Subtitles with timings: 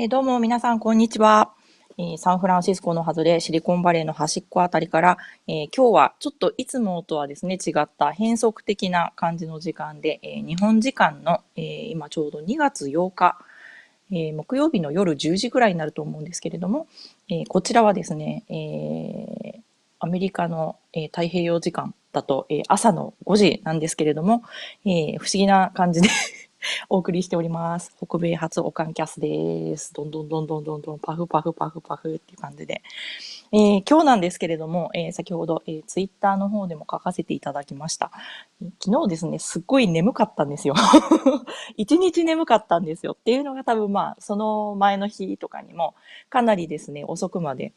[0.00, 1.54] えーどうも皆さん、こんにちは。
[1.98, 13.38] えーサンフランシスコの外れ、シリコンバレーの端っこあたりから、えー今日はちょっといつもとはですね、違った変則的な感じの時間で、え日本時間の、え今ちょうど2月8日、
[14.12, 16.86] え木曜日の夜10時ぐらいになると思うんですけれども、
[17.28, 19.58] えこちらはですね、え
[19.98, 24.44] アメリカの、え太平洋時間だと、え朝の5時なんですけれども、
[24.84, 26.08] え不思議な感じで
[26.88, 27.94] お送りしております。
[27.96, 29.92] 北米初オカンキャスです。
[29.94, 32.82] どんどんどんどんどんどんパフパフパフパフっていう感じで。
[33.52, 38.10] えー今日なんですけれども、えー先ほど、えー、ツイッターの方でも書かせていただきました。
[38.82, 40.74] 昨日ですね、すっごい眠かったんですよ。
[41.76, 43.12] 一日眠かったんですよ。
[43.12, 45.94] っていうのが多分まあ、その前の日とかにも、
[46.28, 47.72] かなりですね、遅くまで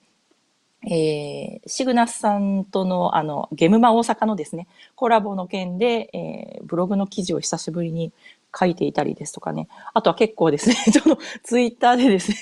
[0.83, 8.11] えーシグナスさんとの、あの、ゲムマ大阪のですね、コラボの件で、えーブログの記事を久しぶりに
[8.57, 9.67] 書いていたりですとかね。
[9.93, 12.37] あとは結構ですね、ちょっとツイッターでですね、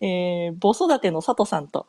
[0.00, 1.86] えー、母育ての佐藤さんと、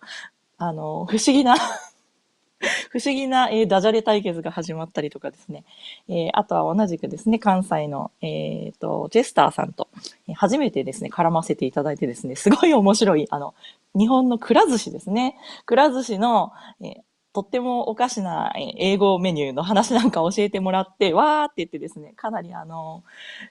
[0.58, 1.56] あの、不思議な
[2.92, 5.64] 不思議な、えーダジャレ対決が始まったりとかですね。
[6.10, 9.88] えーあとは同じくですね、関西の、えーと、ジェスターさんと、
[10.28, 13.54] えー初めてですね、絡ませていただいてですね、すごい面白い、あの、
[13.96, 15.38] 日本のくら寿司ですね。
[15.66, 16.52] くら寿司の、
[16.82, 23.04] えーとってもおかしな英語メニューの話なんか教えてもらって、 わーって言ってですね、かなりあの、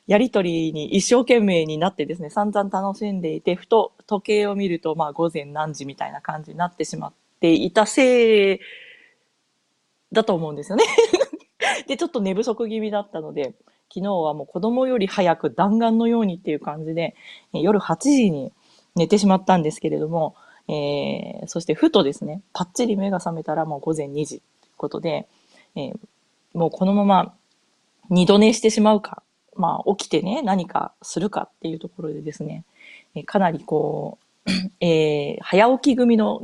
[0.09, 8.61] やりとりに一生懸命になってですね、散々楽しんでいて、ふと時計を見ると、まあ午前何時みたいな感じになってしまっていたせい
[10.11, 10.84] だと思うんですよね。
[11.87, 13.55] で、ちょっと寝不足気味だったので、
[13.95, 17.15] 昨日はもう子供より早く弾丸のようにっていう感じで、
[17.53, 18.53] 夜8時に
[18.97, 20.34] 寝てしまったんですけれども、
[20.69, 25.29] えーそしてふとですね、パッチリ目が覚めたらもう午前2時ということで、
[25.77, 25.99] えー
[26.55, 27.35] もうこのまま
[28.11, 29.23] 二度寝してしまうか、
[29.57, 32.65] まあ起きてね、何かするかっていうところでですね、
[33.15, 34.51] えーかなりこう、
[34.85, 36.41] えー早起き組の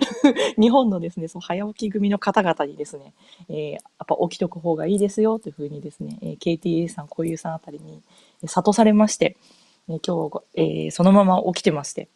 [0.60, 3.14] 日本のですね、そう早起き組の方々にですね、
[3.48, 8.02] えーやっぱ起きとく方がいいですよというふうにですね、えー KTA さん、こういうさんあたりに
[8.42, 9.36] え諭されまして、
[9.88, 10.42] えー今日、
[10.86, 12.08] えそのまま起きてまして、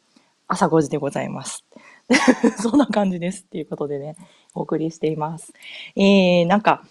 [0.48, 1.64] 朝5時でございます。
[2.62, 4.16] そんな感じですっていうことでね、
[4.54, 5.52] お送りしています。
[5.96, 6.84] えー、なんか、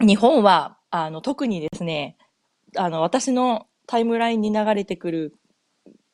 [0.00, 2.16] 日本は、あの、特にですね、
[2.76, 5.34] あの、私のタイムラインに流れてくる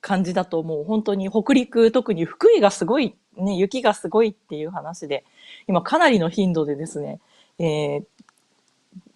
[0.00, 5.24] 感じだともう本当に北陸、特に福井がすごい、ね、雪がすごいっていう話で、
[5.68, 7.20] 今かなりの頻度でですね、
[7.58, 8.04] えー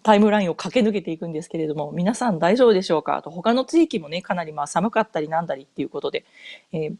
[0.03, 3.17] タイムラインを駆け抜けていくんですけれども、皆さん大丈夫でしょうか？
[3.17, 6.23] あと他の地域もね、かなりまあ寒かったりなんだりっていうことで、
[6.71, 6.95] えー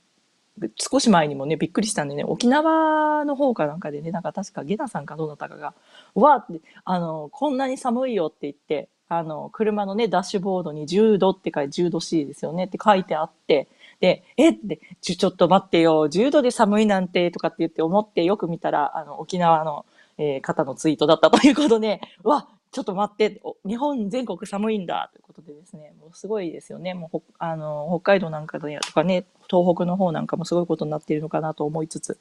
[0.78, 5.74] 少し前にもね、びっくりしたんでね、沖縄の方かなんかでね、なんか確かゲナさんかどうだったかが、
[6.16, 13.68] わーって、あの、こんなに寒いよって言って、あの、車のね、ダッシュボードに10度って書いて、10度 C ですよねって書いてあって、
[14.00, 19.86] で、えって、ちょ、ちょっと待ってよ、10度で寒いなんて、とかって言って思ってよく見たら、あの、沖縄の、
[20.20, 26.94] えー方のツイートだったということで、わ、ちょっと待って、日本全国寒いんだ、ということでですね、もうすごいですよね。
[26.94, 32.20] もう、あの、北海道なんかでとかね、東北の方なんかもすごいことになっているのかなと思いつつ、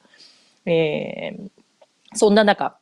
[0.65, 1.51] えー
[2.13, 2.77] そんな中、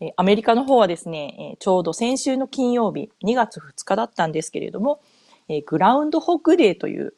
[0.00, 5.00] えアメリカの方はですね、えちょうど先週の金曜日、2月2日だったんですけれども、
[5.48, 7.14] えグラウンドホックデーという、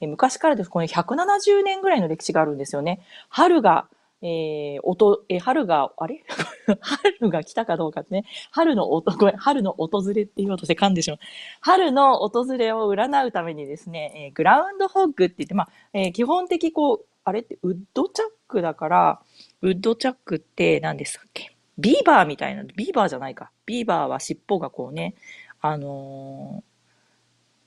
[0.00, 3.00] え昔からです、この170年ぐらいの歴史があるんですよね。
[3.28, 3.86] 春が、
[4.22, 6.24] えー、おと、えー春が、あれ？
[6.80, 8.24] 春が来たかどうかってね。
[8.50, 11.18] 春のおと、ごめん、春の訪れって言おうとして噛んでしまう。
[11.60, 19.20] 春の訪れを占うためにですね、えー groundhog って言って、まあ、えー基本的こう、あれってウッドチャックだから、
[19.62, 21.52] ウッドチャックって何でしたっけ？
[21.78, 23.50] ビーバーみたいな、ビーバーじゃないか。
[23.66, 25.14] ビーバーは尻尾がこうね、
[25.60, 26.70] あのー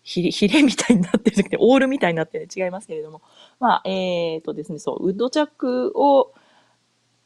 [0.06, 3.22] ひれ、ひれみたいになってるじゃなくて、オールみたいになってる違いますけれども。
[3.62, 6.34] まあ、えーとですね、そう、ウッドチャックを、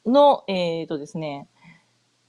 [0.09, 1.47] の、えーとですね、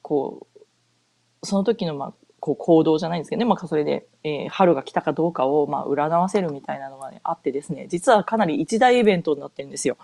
[0.02, 9.96] こう、その時の、まあ、こう行動じゃないんですけどね、まあ、それで、えー春が来たかどうかを、まあ、占わせるみたいなのが、ね、あってですね、実はかなり一大イベントになってるんですよ。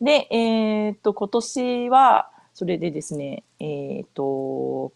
[0.00, 4.92] で、えーっと、今年は、それでですね、えーっと、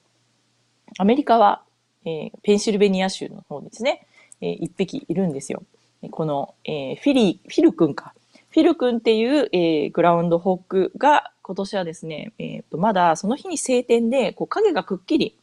[0.99, 1.63] アメリカは、
[2.05, 4.07] えーペンシルベニア州の方ですね、
[4.41, 5.63] えー一匹いるんですよ。
[6.11, 8.15] この、えーフィリー、フィル君か。
[8.55, 15.37] フィル君っていう、えーグラウンドホックが今年はですね、えーとまだその日に晴天でこう影がくっきり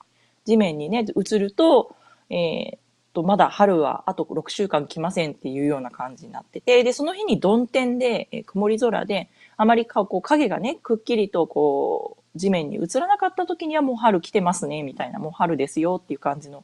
[0.46, 1.94] 地面にね、映ると、
[2.30, 2.78] えー
[3.14, 16.64] とまだ春はあと6週間来ませんっていうような感じになってて、で、その日に曇天で、えー曇り空で、あまりかこう影がね、くっきりとこう地面に映らなかった時にはもう春来てますね、みたいな、もう春ですよっていう感じの、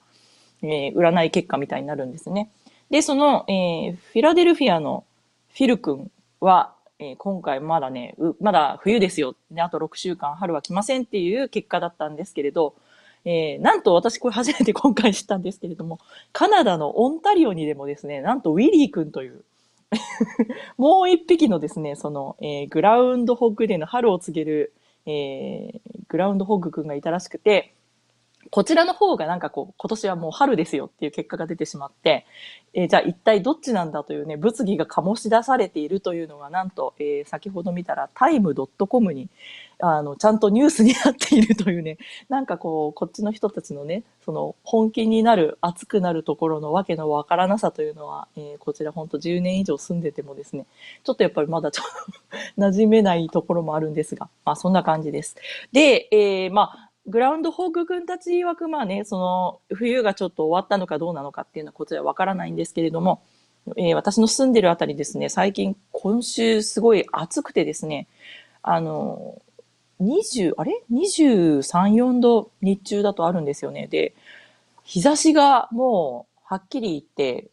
[0.62, 2.50] えー占い結果みたいになるんですね。
[2.90, 5.04] で、その、えーフィラデルフィアの
[5.50, 9.36] フィル君は、えー今回まだね、まだ冬ですよ。
[9.52, 12.76] ね、あと6週間春は来ませんっていう結果だったんですけれど、
[13.26, 16.00] えーなんと私これ初めて今回知ったんですけれども、
[16.34, 19.44] カナダのオンタリオにでもですね、なんとウィリー君という、
[20.78, 24.74] もう一匹のですね、その、えーグラウンドホッグデーの春を告げる、
[25.06, 27.74] えーグラウンドホッグ君がいたらしくて、
[28.52, 32.26] こちらの方がなんかこう、今年はもう春ですよっていう結果が出てしまって、
[32.74, 39.30] えーじゃあ一体どっちなんだというね、物議が醸し出されているというのが、なんと、えー先ほど見たら、タイム .com に、
[39.80, 41.98] あの、ちゃんとニュースになっているというね、
[42.30, 50.66] なんかこう、こっちの人たちのね、その、本気になる、熱くなるところのわけのわからなさというのは、えーこちらほんと10年以上住んでてもですね、
[51.04, 51.86] ちょっとやっぱりまだちょっ
[52.32, 55.36] と 馴染めないところもあるんですが、まあそんな感じです。
[55.72, 63.22] で、えーまあ、グラウンドホーク君たち曰く、まあね、その、冬がちょっと終わったのかどうなのかっていうのはこちらわからないんですけれども、
[63.78, 68.08] えー私の住んでるあたりですね、最近、今週すごい暑くてですね、
[68.62, 69.42] あの、
[70.02, 73.88] 20、あれ ?23、4度日中だとあるんですよね。
[73.88, 74.14] で、
[74.84, 77.50] 日差しがもう、はっきり言って、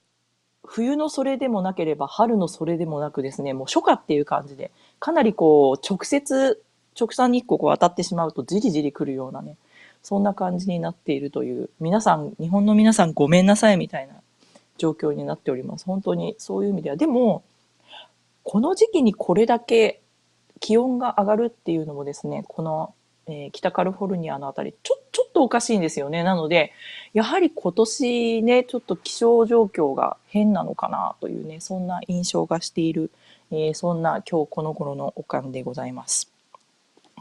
[0.66, 6.62] 冬のそれでもなければ春のそれでもなくですね、もう初夏っていう感じで、かなりこう、直接、
[6.98, 9.56] 直射日光こう当たってしまうとじりじり来るようなね、
[10.02, 14.14] そんな感じになっているという、皆さん、日本の皆さんごめんなさいみたいな
[14.78, 15.86] 状況になっております。
[15.86, 16.96] 本当にそういう意味では。
[16.96, 17.42] でも、
[18.42, 20.02] この時期にこれだけ
[20.60, 22.94] 気温が上がるっていうのもですね、この、
[23.26, 26.22] えー北カリフォルニアのあたり、ちょ、ちょっとおかしいんですよね。
[26.22, 26.72] なので、
[27.14, 33.10] やはり今年ね、ちょっと気象状況が変なのかなというね、そんな印象がしている、
[33.50, 36.33] えーそんな今日この頃のおかんでございます。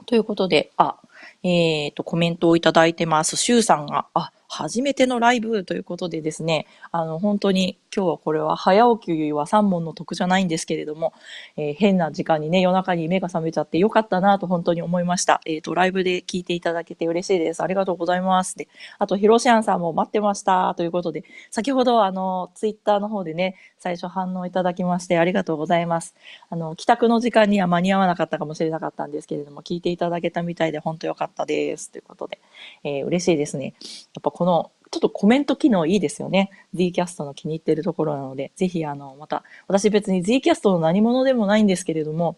[0.06, 0.98] ということで、あ、
[1.44, 3.36] えっ、と、コメントをいただいてます。
[3.36, 11.14] シュウさんが、あ、初めてのライブということでですね、あの、本当に今日はこれは早起きは三問の得じゃないんですけれども、
[11.58, 15.42] えー変な時間にね、夜中に目が覚めちゃってよかったなと本当に思いました。
[15.46, 17.64] えっ、と、ライブで聞いていただけて嬉しいです。
[17.64, 18.58] ありがとうございます。
[18.58, 18.68] で、
[19.00, 26.16] あと、ヒロシアンさんも待ってましたということで、先ほどあの、ツイッターの方でね、最初反応いただきましてありがとうございます。
[26.50, 31.92] あの、帰宅の時間には間に合わなかったかもしれなかったんですけれども、聞いていただけたみたいで本当良かったです。
[31.92, 32.40] ということで、
[32.84, 33.74] えー嬉しいですね。
[34.16, 36.52] やっぱこの、ちょっとコメント機能いいですよね。
[36.76, 42.36] Zcast の気に入ってるところなので、ぜひあの、また、私別に Zcast の何者でもないんですけれども、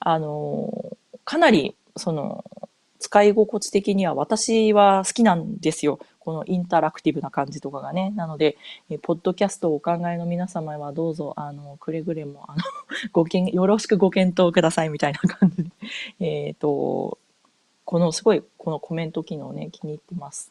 [0.00, 2.44] あのかなり、その、
[2.98, 6.00] 使い心地的には私は好きなんですよ。
[6.18, 8.12] このインタラクティブな感じとかがね。
[8.16, 8.56] なので、
[8.90, 12.62] えポッドキャストをお考えの皆様はどうぞ、あの、くれぐれも、あの、
[13.12, 15.70] ごけん、よろしくご検討くださいみたいな感じで。
[16.18, 17.18] えっと、
[17.84, 20.50] このすごい、このコメント機能ね、気に入ってます。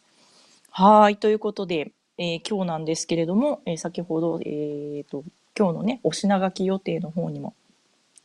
[0.76, 1.18] はい。
[1.18, 5.24] ということで、えー今日なんですけれども、えー先ほど、えっと、
[5.56, 7.54] 今日のね、お品書き予定の方にも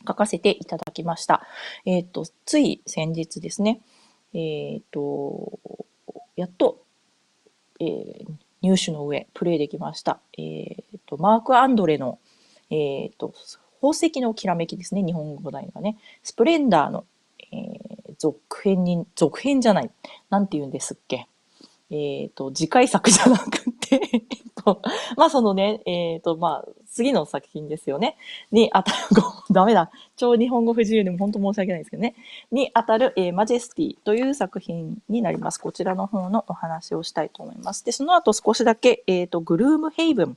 [0.07, 1.43] 書かせていただきました。
[1.85, 3.83] えっ、と、つい先日ですね、
[4.33, 5.59] えっ、と、
[6.37, 6.81] やっと、
[7.81, 8.27] えー
[8.63, 10.19] 入手の上、プレイできました。
[10.39, 12.19] えっ、と、マーク・アンドレの、
[12.71, 13.35] えっ、と、
[13.83, 15.99] 宝石のきらめきですね、日本語題がね。
[16.25, 17.05] スプレンダーの、
[17.53, 17.57] え
[18.19, 19.91] 続編に、続編じゃない。
[20.31, 21.29] なんて言うんですっけ？
[21.91, 24.23] えっ、と、次回作じゃなくて、 えっ
[24.63, 24.83] と、
[25.17, 28.17] まあそのね、えっ、と、まあ、次の作品ですよね。
[28.53, 29.23] に当たる、ご
[29.55, 29.91] ダメだ。
[30.17, 32.15] 超日本語不自由でも本当申し訳ないですけどね。
[32.53, 35.59] に当たる、えーマジェスティという作品になります。
[35.59, 37.85] こちらの方のお話をしたいと思います。
[37.85, 40.37] で、その後少しだけ、えっ、と、グルームヘイブン。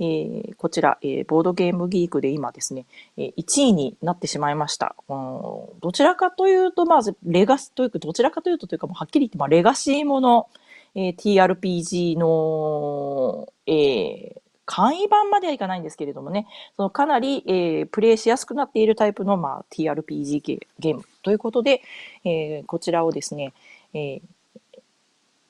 [0.00, 4.96] えーこちら、えーボードゲームギークで今ですね、えー1位になってしまいました。
[5.08, 10.48] うんどちらかというと、まず、レガスというか、どちらかというとというか、もうはっきり言って、まあ、レガシーもの、
[10.94, 14.40] えー TRPG の、えー
[14.72, 21.82] 簡易版まではいかないんですけれどもね、そのかなり、えープレイしやすくなっているタイプの、まあ、TRPG ゲゲームということで、
[22.24, 23.52] えーこちらをですね、
[23.94, 24.22] えー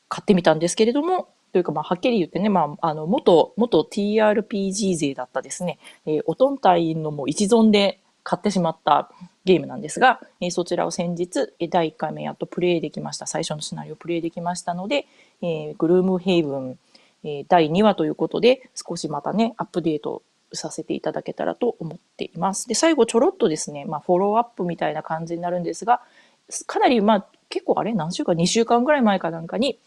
[0.09, 9.11] 買ってみたんですけれども、というか、まあ、はっきり言ってね、まあ、あの、元、元 TRPG 勢だったですね、えー、おとんたいのも一存で買ってしまった。
[9.45, 13.27] ゲームなんですが、えそちらを先日、第1回目やっとプレイできました。
[13.27, 15.07] 最初のシナリオプレイできましたので、
[15.43, 16.79] えグルームヘイブン、
[17.25, 22.69] え第2話ということで、少しまたね、アップデートさせていただけたらと思っています。
[22.69, 26.03] で、最後ちょろっとですね、まあ、フォローアップみたいな感じになるんですが、
[26.67, 29.79] かなり、まあ、結構あれ何週間 ?2 週間ぐらい前かなんかに、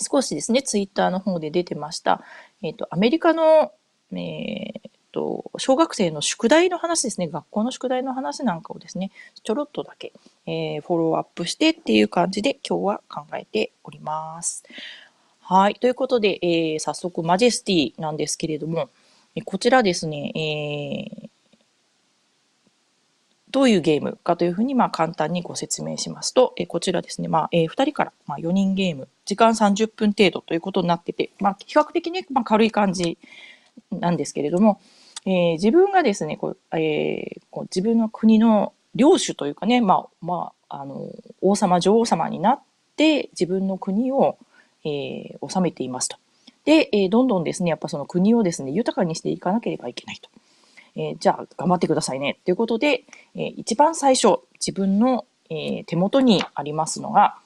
[0.00, 2.22] 少しですね、ツイッターの方で出てました。
[2.62, 3.72] えっ、と、アメリカの、
[4.12, 9.10] えっ、と、小学生の宿題の話ですね、学校の宿題の話なんかをですね、
[9.42, 10.12] ちょろっとだけ、
[10.46, 14.62] えーフォローアップしてっていう感じで今日は考えております。
[15.40, 15.74] はい。
[15.74, 18.90] ということで、えー早速、マジェスティなんですけれども、
[19.44, 21.30] こちらですね、えー
[23.50, 33.16] どういうゲームかというふうに、まあ、簡単にご説明しますと、えこちらですね、まあ、え2人から、まあ、4人ゲーム、時間30分程度ということになってて、まあ、比較的ね、まあ、軽い感じ
[33.90, 34.82] なんですけれども、
[35.26, 41.08] えー、自分がですね、こうえー、こう自分の国の領主というかね、まあ、まあ、あの、
[41.40, 42.60] 王様、女王様になっ
[42.96, 44.36] て、自分の国を、
[44.84, 46.16] えー、治めていますと。
[46.64, 50.30] で、え、どんどんですね、やっぱその国をですね、豊かにしていかなければいけないと。
[50.96, 52.38] え、じゃあ頑張ってくださいね。
[52.44, 57.38] ということで、えー、一番最初、自分の、え、手元にありますのが、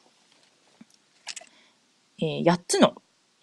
[2.18, 2.94] え8つの、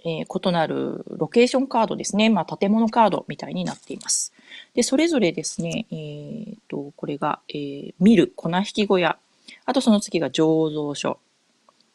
[0.06, 2.30] え異なるロケーションカードですね。
[2.30, 4.34] まあ、建物カードみたいになっています。
[4.74, 9.18] で、それぞれですね、えー、と、これが、えー、見る、粉引き小屋。
[9.66, 11.20] あとその次が醸造所。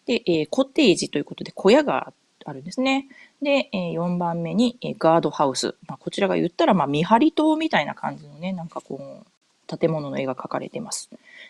[0.07, 2.13] で、えー、コテージということで小屋が
[2.45, 3.09] あるんですね。
[3.43, 5.75] で、え4番目に、えガードハウス。
[5.87, 11.09] まあ、こちらが言ったら、まあ、見張り塔みたいな感じのね、なんかこう、建物の絵が描かれています。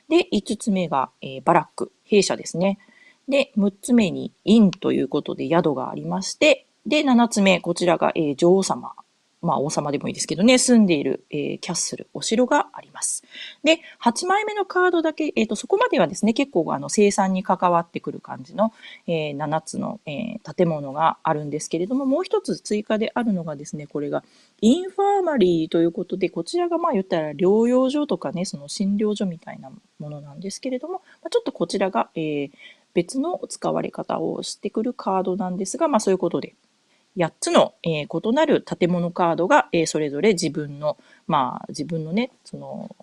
[0.09, 2.79] で、5つ目が、えバラック、弊社ですね。
[3.29, 8.95] で、6つ目に、インということで宿がありまして、で、7つ目、こちらが、えー、女王様
[9.45, 13.23] まあ王様でもいいですけどね、住んでいる、えー、キャッスル、お城があります。
[13.63, 18.73] で、8枚目のカードだけ、えっ、ー、と、そこまではですね、結構あの生産に関わってくる感じの、
[19.07, 24.25] えー、7つの、え、建物があるんですけれども、もう一つ追加であるのがですね、これが
[24.61, 32.51] インファーマリーということで、こちらがまあ言ったら療養所とかね、その診療所みたいなものなんですけれども、まあ、ちょっとこちらが、えー、
[32.95, 36.55] 別の使われ方をしてくるカードなんですが、まあそういうことで、
[37.17, 40.97] 8つの、えー、異なる建物カードが、えー、それぞれ自分の、
[41.27, 42.95] まあ、自分のね、その、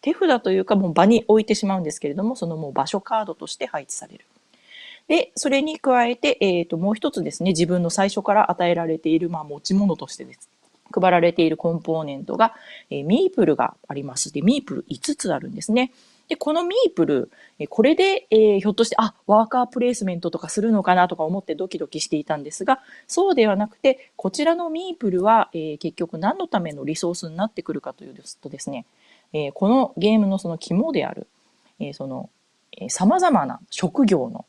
[0.00, 4.24] 手札というかもう場に置いてしまうんですけれども、そのもう場所カードとして配置される。
[5.08, 10.48] で、それに加えて、えっ、ー、と、もう一つですね、自分の最初から与えられている、まあ、持ち物としてです。
[10.92, 12.54] 配られているコンポーネントが、
[12.90, 14.32] えー、ミープルがあります。
[14.32, 15.92] で、ミープル5つあるんですね。
[16.30, 17.30] で、このミープル、
[17.70, 28.86] これで、えー、ひょっとして、あ、ワーカープレイスメントとかするのかなとか思ってドキドキしていたんですが、そうではなくて、こちらのミープルは、えー、結局何のためのリソースになってくるかというとですね、
[29.32, 31.26] えー、このゲームのその肝である、
[31.80, 32.30] えー、その、
[32.78, 34.44] えー、様々な職業の、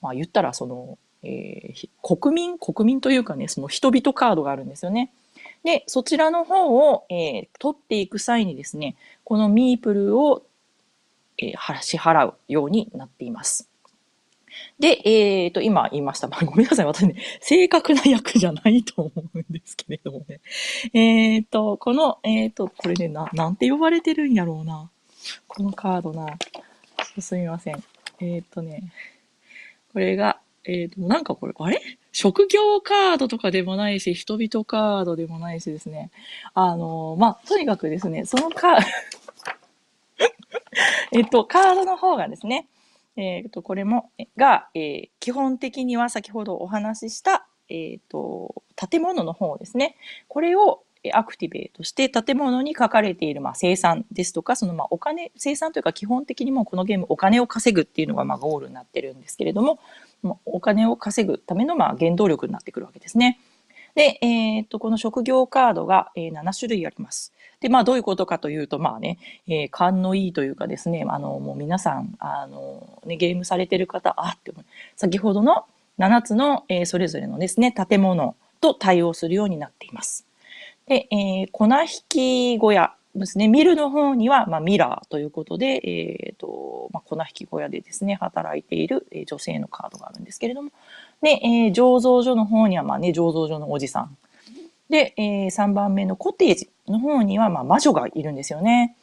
[0.00, 5.12] まあ言ったらその、えー、国民、国民というかね、その人々カードがあるんですよね。
[5.64, 10.45] で、そちらの方を、えー、取っていく際にですね、このミープルを
[11.38, 13.68] えー、支払うようになっています。
[14.78, 16.28] で、えっ、ー、と、今言いました。
[16.28, 16.86] まあ、ごめんなさい。
[16.86, 20.40] 私ね、正確な役じゃないと思うんですけれどもね。
[20.92, 24.90] えっ、ー、と、この、えっ、ー、と、これね、な、なんて呼ばれてるんやろうな。
[25.46, 26.26] このカードな。
[27.18, 27.82] すみません。
[28.20, 28.92] えっ、とね、
[29.92, 31.80] これが、えっ、と、なんかこれ、あれ？
[32.12, 36.10] 職業カードとかでもないし、人々カードでもないしですね。
[36.54, 39.25] あの、まあ、とにかくですね、そのカード
[41.12, 42.68] えっと、カードの方がですね、
[43.16, 49.96] えっと、これも、が、えー、基本的には先ほどお話しした、えっと、建物の方ですね。
[50.28, 50.82] これを
[51.12, 59.78] アクティベートして建物に書かれている、まあ、生産ですとか、そのまあお金、生産というか基本的にもこのゲームお金を稼ぐっていうのがまあゴールになってるんですけれども、
[60.44, 63.38] お金を稼ぐためのまあ原動力になってくるわけですね。
[63.94, 67.32] で、えー、っと、この職業カードが、えー、7種類あります。
[67.60, 74.52] で、まあ、どういうことかというと、まあね、えー、勘のいいというかですね、あの、もう皆さん、あの、ね、ゲームされてる方、あって
[74.96, 75.64] 先ほどの
[75.98, 80.26] 7つの、えー、それぞれのですね、建物と対応するようになっています。
[80.86, 90.70] で、えー、粉引き小屋ですね、ミルの方には、まあ、ミラーということで、えっ、ー、と、まあ、粉引き小屋でですね、働いている、えー、女性のカードがあるんですけれども、
[91.22, 94.16] で、えー、醸造所の方には、まあね、醸造所のおじさん。
[94.90, 98.96] で、えー、3番目のコテージの方には、まあ、魔女がいるんですよね。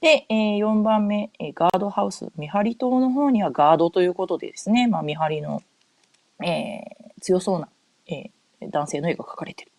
[0.00, 5.62] で、えー、4番目、えー、ガードハウス、見張り塔の方にはガードということでですね、まあ、見張りの、
[6.44, 7.68] えー、強そうな、
[8.08, 9.72] えー、男性の絵が描かれてる。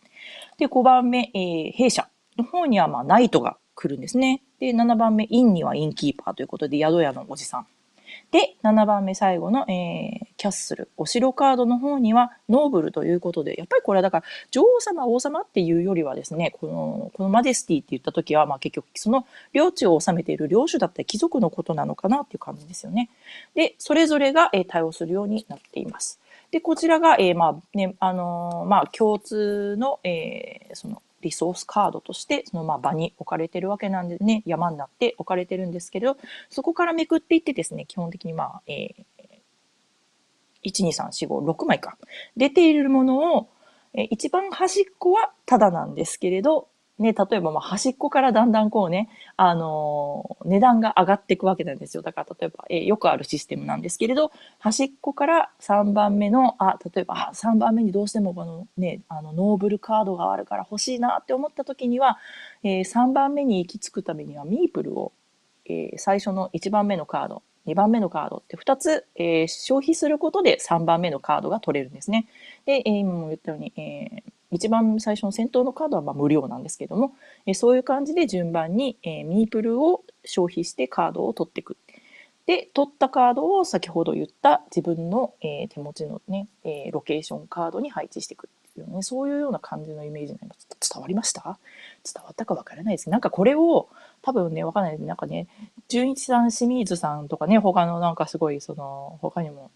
[0.57, 2.07] で、5番目、えー、弊社
[2.37, 4.41] の方には、まあ、ナイトが来るんですね。
[4.59, 7.67] で、7番目、インにはインキーパーということで、宿屋のおじさん。
[8.33, 23.11] で、7番目最後の、えー、キャッスル、お城カードの方にはノーブルということで、やっぱりこれはだから女王様、王様っていうよりはですね、この、このマジェスティって言った時は、まあ結局その領地を治めている領主だったり貴族のことなのかなっていう感じですよね。
[23.53, 26.19] で、それぞれが、えー、対応するようになっています。
[26.49, 36.17] で、こちらが、えー、まあね、あの、まあ共通の、え、その、リソースカードとして、そのまあ場に置かれてるわけなんでね、山になって置かれてるんですけれど、
[36.49, 41.97] そこからめくっていってですね、基本的にまあ、えー、1、2、3、4、5、6枚か。
[42.37, 43.49] 出ているものを、
[43.95, 46.67] え一番端っこはただなんですけれど、
[46.99, 52.03] ね、例えばまあ端っこからだんだんこうね、あのー、値段が上がっていくわけなんですよ。
[52.03, 62.19] だから例えば、えー、よくあるシステムなんですけれど、端っこから3番目の、あ、例えば3番目にどうしてもこのね、あの、ノーブルカードがあるから欲しいなって思った時には、
[62.63, 65.13] えー、3番目に行き着くためにはミープルを、
[65.65, 72.27] え、最初の1番目のカード、2番目のカードって2つ、え、消費することで3番目のカードが取れるんですね。
[72.65, 74.23] で、え、今も言ったように、え、
[74.53, 81.77] 一番最初の先頭のカードはま無料なんですけども、えそういう感じで順番に、えミープルを消費してカードを取っていく。
[82.45, 90.67] で、取ったカードを先ほど言った自分の、え手持ちのね、えロケーションカードに配置していくっていうね、そういうような感じのイメージになります。
[90.93, 91.57] 伝わりました？
[92.03, 93.87] 伝わったかわからないですなんかこれを
[94.21, 95.03] 多分ね、わかんないです。
[95.03, 95.47] なんかね、
[95.87, 99.69] 純一さん、清水さんとかね、他のなんかすごい、その、他にも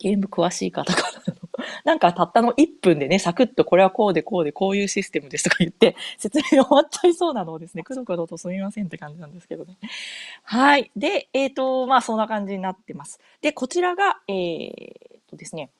[0.00, 9.76] ゲーム詳しい方からの、 なんかたったの1分でね、サクッとこれはこうでこうでこういうシステムですとか言って、説明終わっちゃいそうなのをですね、 くどくどとすみませんって感じなんですけどね。
[10.42, 10.90] はい。
[10.96, 13.20] で、えっ、ー、と、まあそんな感じになってます。
[13.42, 15.70] で、こちらが、えー、っとですね、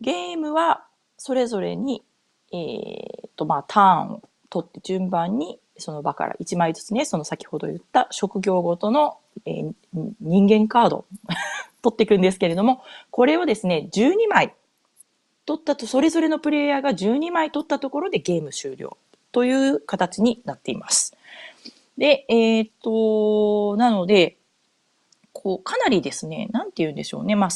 [0.00, 0.84] ゲームは
[1.16, 2.02] それぞれに、
[2.52, 9.72] えー、っと、まあターンを取って順番にその場から1枚ずつね、その先ほど言った職業ごとの、えー、
[10.20, 11.04] 人間カード
[11.82, 14.54] 取っていくんですけれども、これをですね、12枚
[15.44, 18.96] 取ったと、それぞれのプレイヤーが12枚取ったところでゲーム終了
[19.32, 21.16] という形になっています。
[21.96, 24.36] で、えっ、と、なので、
[25.32, 27.50] こう、かなりですね、なんて言うんでしょうね、まあ、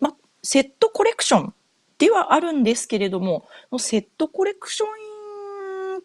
[0.00, 1.54] まセットコレクション
[1.98, 3.46] ではあるんですけれども、
[3.78, 5.03] セットコレクション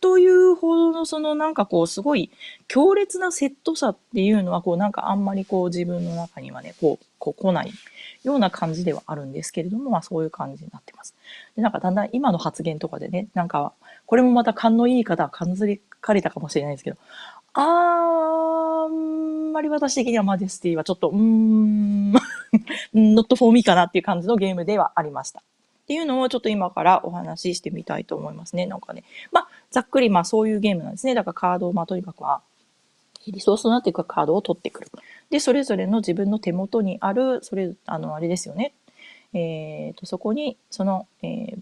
[0.01, 2.32] というほどのそのなんかこうすごい
[2.68, 7.72] 強烈なセットさっていうのはこうなんかあんまりこう自分の中にはね、こう、こう来ない
[8.24, 11.15] ような感じではあるんですけれども、まあそういう感じになってます。
[11.56, 13.74] で、なんかだんだん今の発言とかでね、なんか、
[14.06, 16.98] これもまた勘のいい方は感づかれたかもしれないですけど、
[17.53, 22.13] あんまり私的にはマジェスティはちょっと、うーん、
[22.94, 25.43] not for me かなっていう感じのゲームではありました。
[25.89, 28.67] っていうのをちょっと今からお話ししてみたいと思いますね。
[28.67, 29.04] なんかね。
[29.32, 31.15] まあ、ざっくりまあそういうゲームなんですね。
[31.15, 32.43] だからカードをまあとにかくは、
[33.25, 34.91] リソースとなっていくカードを取ってくる。
[35.32, 38.73] で、それぞれの自分の手元にある、それ、あの、あれですよね。
[39.34, 41.56] えっ、ー、と、そこに、その、え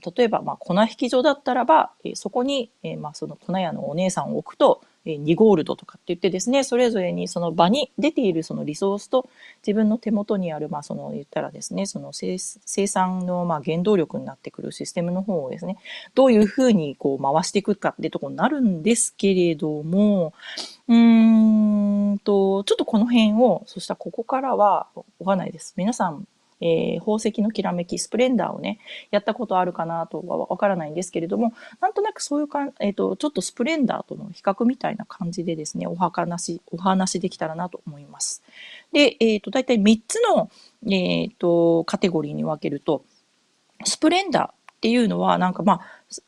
[0.00, 9.28] ー、例えば、まあ、粉引き場だったらば、えー、そこに、えー、まあ、その粉屋のお姉さんを置くと、2ゴールドとかって言ってですね、それぞれにその場に出ているそのリソースと
[9.66, 12.38] 自分の手元にある、まあその言ったらですね、その生
[12.86, 15.76] 産のまあ原動力になってくるシステムの方をですね、
[16.14, 20.32] どういうふうにこう回していくかってところになるんですけれども、
[20.88, 24.88] うーんと、ちょっとこの辺を、そしたらここからは
[25.18, 25.74] わかんないです。
[25.76, 26.26] 皆さん
[26.64, 28.78] えー、宝石のきらめき、スプレンダーをね、
[29.10, 38.42] やったことあるかなとはわからないんですけれども、なんとなくそういうか、えっ、ー、と、ちょっとスプレンダーとの比較みたいな感じでですね、お話、お話できたらなと思います。
[38.92, 40.50] で、えっ、ー、と、大体3つの、
[40.90, 43.04] えっ、と、カテゴリーに分けると、
[43.84, 45.82] スプレンダーっていうのは、なんかま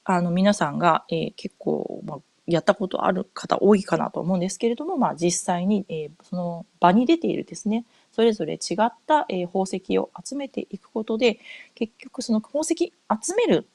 [0.05, 7.85] あ、あの、皆さんが、え結構、まあ、やったことある方多いかなと思うんですけれども、まあ実際に、えー、その場に出ているですね、
[8.17, 11.39] それぞれ違った、え宝石を集めていくことで、
[11.75, 13.67] 結局その宝石集める、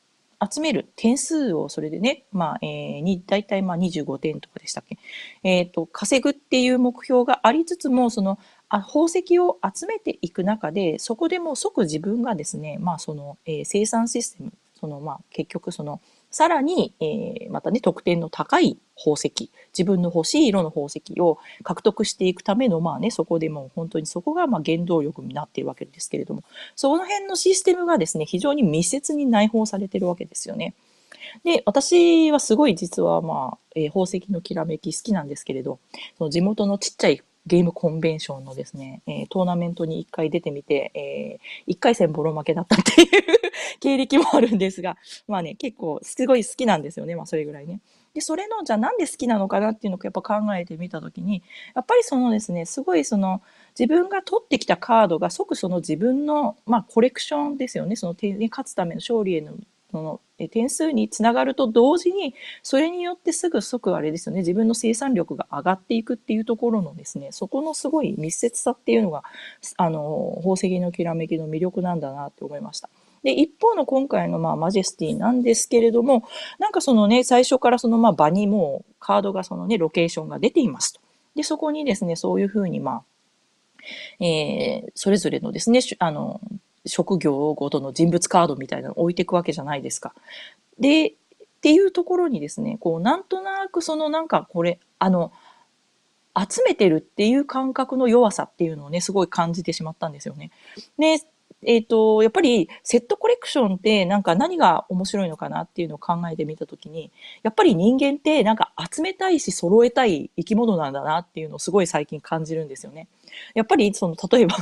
[0.51, 4.97] 集める点数をそれでね、まあ、えー、に、大体まあ25点とかでしたっけ？
[5.43, 26.43] えっ、ー、と、稼ぐっていう目標がありつつも、その、あ宝石を集めていく中で、そこでも即自分がですね、まあその、えー、生産システム、そのまあ結局その、さらに、えー、またね、得点の高い宝石、自分の欲しい色の宝石を獲得していくための、まあね、そこでも本当にそこがま原動力になっているわけですけれども、
[26.75, 30.73] その辺のシステムがですね、非常に密接に内包されているわけですよね。
[31.43, 35.79] で、私はすごい実はまあ、えー、宝石のきらめき好きなんですけれど、
[36.17, 43.09] その地元のちっちゃいゲームコンベンションのですね、えー、トーナメントに一回出てみて、えー、一回戦ボロ負けだったっていう
[43.79, 44.97] 経歴もあるんですが、
[45.27, 47.15] まあね、結構すごい好きなんですよね。
[47.15, 47.81] まあそれぐらいね。
[48.13, 51.43] で、それの、じゃあなんで好きなのかなっていうのをやっぱ考えてみたときに、
[51.75, 53.41] やっぱりそのですね、すごいその、
[53.77, 57.95] 自分が取ってきたカードが即その自分の、まあ、コレクションですよね。
[57.95, 59.53] その点に勝つための勝利への
[59.91, 69.23] その点数につながると同時に、それによってすぐ即あれですよね、自分の生産力が上がっていくっていうところのですね、そこのすごい密接さっていうのが、
[69.77, 72.89] あの、宝石のきらめきの魅力なんだなって思いました。
[73.23, 76.23] で、一方の今回のまあマジェスティなんですけれども、
[76.59, 81.01] なんかそのね、最初からそのまあ場にもうカードがそのね、ロケーションが出ていますと。
[81.35, 83.03] で、そこにですね、そういうふうにま
[84.19, 86.41] あ、えー、それぞれのですね、あの、
[86.85, 90.13] 職業ごとの人物カードみたいなのを置いていくわけじゃないですか。
[90.79, 91.13] で、っ
[91.61, 95.31] ていうところにですね、こう、なんとなくそのなんかこれ、あの、
[96.35, 100.49] 集めてるっていう感覚の弱さっていうのをね、すごい感じてしまったんですよね。
[100.97, 101.19] で、
[101.63, 107.11] えっ、と、やっぱりセットコレクションってなんか何が面白いのかなっていうのを考えてみたときに、
[107.43, 113.07] やっぱり人間ってなんか集めたいし揃えたい生き物なんだなっていうのをすごい最近感じるんですよね。
[113.53, 114.57] やっぱりその、例えば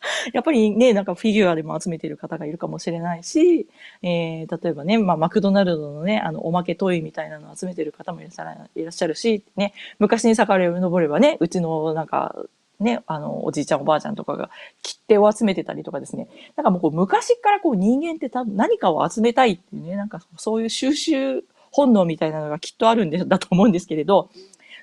[0.32, 3.68] やっぱりね、なんかフィギュアでも集めてる方がいるかもしれないし、
[4.02, 12.34] えー、例えばね、まあ、マクドナルドのね、あの、おまけトイみたいなのを集めてる方もいらっしゃるいらっしゃるし、ね、昔に遡ればね、うちのなんか、
[12.80, 14.50] ね、あの、おじいちゃんおばあちゃんとかが
[14.82, 16.28] 切手を集めてたりとかですね。
[16.56, 24.30] なんかもうこう昔からこう人間って多分何かを集めたいっていうね、なんかそういう収集本能みたいなのがきっとあるん、だと思うんですけれど、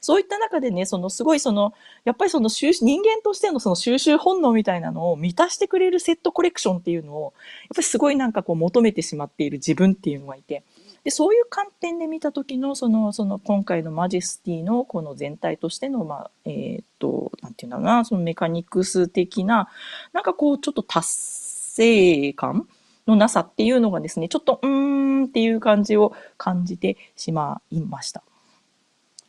[0.02, 7.32] そういった中でね、そのすごいその、やっぱりその収人間としてのその収集本能みたいなのを満たしてくれるセットコレクションっていうのを、やっ
[7.76, 10.64] ぱりすごいなんかこう求めてしまっている自分っていうのがいて、
[11.06, 19.70] で、そういう観点で見た時の、その、その今回のマジェスティのこの全体としての、まあ、えっ、と、なんていうんだろうな、そのメカニクス的な、
[20.14, 22.68] なんかこう、ちょっと達成感
[23.06, 28.24] のなさっていうのがですね、ちょっと、うーんっていう感じを感じてしまいました。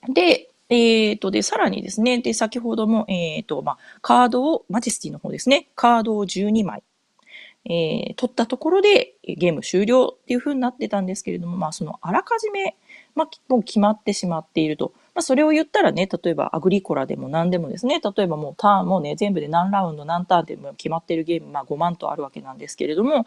[0.08, 6.82] で、えっ、ー、と、で、さらにですね、で、先ほども、えっ、ー、と、まあ、カードを、マジェスティの方ですね、カードを12枚、
[7.68, 12.76] えー、取ったところでゲーム終了っていう風になってたんですけれども、まあ、そのあらかじめ、
[13.16, 14.92] まあ、もう決まってしまっていると。
[15.14, 23.26] まあ、それを言ったらね、例えばアグリコラでも何でもですね、例えばもうターンもね、全部で何ラウンド何ターンでも決まってるゲーム、まあ、5万とあるわけなんですけれども、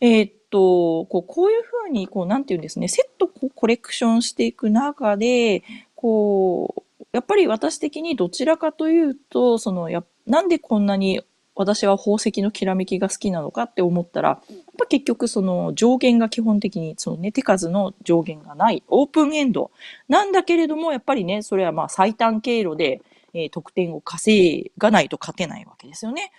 [0.00, 5.62] えー、っと、こうこういうふうに、こう、なんていうんですね、セットコレクションしていく中で、
[5.94, 11.22] こう、やっぱり私的にどちらかというと、その、や、なんでこんなに
[11.56, 14.38] 私は宝石のきらめきが好きなのかって思ったら、やっ
[14.78, 19.70] ぱ結局その上限が基本的に、そのね、手数の上限がない、オープンエンド
[20.08, 23.00] なんだけれども、やっぱりね、それはまあ最短経路で、
[23.32, 26.32] え、得点を稼がないと勝てないわけですよね。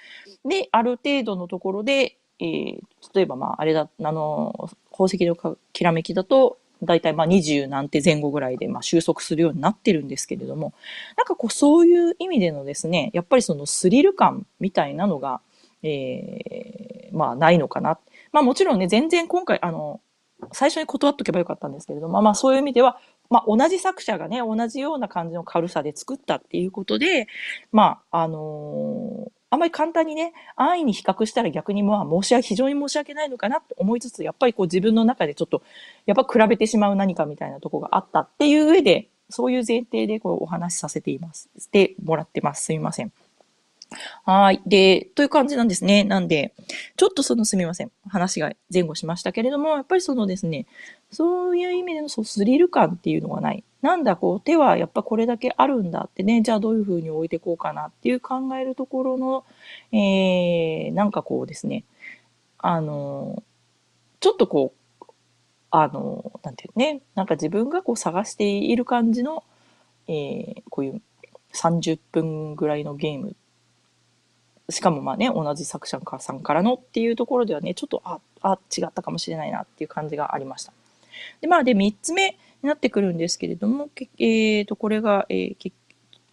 [0.45, 2.80] で、ある程度のところで、えー、
[3.13, 5.36] 例えばまああれだ、あの、宝石の
[5.73, 10.74] きらめきだと、大体まあ20何手前後ぐらいでまあ収束するようになってるんですけれども、
[11.18, 15.42] なんかこうそういう意味でのですね、やっぱりそのスリル感みたいなのが、
[15.84, 18.00] えー、まあないのかな。
[18.32, 20.02] まあもちろんね、全然今回あの、
[20.52, 27.28] 最初に断っとけばよかったんですけれども、まあそういう意味では、まあ同じ作者がね、同じような感じの軽さで作ったっていうことで、
[27.72, 35.63] まああのーあんまり簡単にね、安易に比較したら逆にまあ申し訳、非常に申し訳ないのかなと思いつつ、やっぱりこう自分の中でちょっと、
[36.05, 41.49] やっぱ比べてしまう何かみたいなとこがあったっていう上で、そういう前提でこうお話しさせています。
[41.57, 42.65] してもらってます。
[42.65, 43.12] すみません。
[44.25, 44.62] はい。
[44.65, 46.03] で、という感じなんですね。
[46.03, 46.53] なんで、
[46.97, 47.91] ちょっとそのすみません。
[48.07, 50.65] 話が前後しましたけれども、やっぱりそのですね、
[51.12, 53.63] そういう意味でのそうスリル感っていうのがない。
[53.88, 59.45] なんだ、こう、手はやっぱこれだけあるんだってね、じゃあどういうふうに置いてこうかなっていう考えるところの、
[59.93, 61.86] えー、なんかこうですね、
[62.58, 63.41] あの、
[64.19, 65.06] ちょっとこう、
[65.71, 69.45] あの、なんていうね、なんか自分がこう探している感じの、
[70.10, 71.02] えー、こういう
[71.54, 73.38] 30分ぐらいのゲーム。
[74.69, 80.73] しかもまあね、同じ作者さんからのっていうところではね、ちょっと、あ、あ、違ったかもしれないなっていう感じがありました。
[81.39, 82.38] で、まあで、3つ目。
[82.62, 85.74] なってくるんですけれども、えっ、ー、と、これが、えー、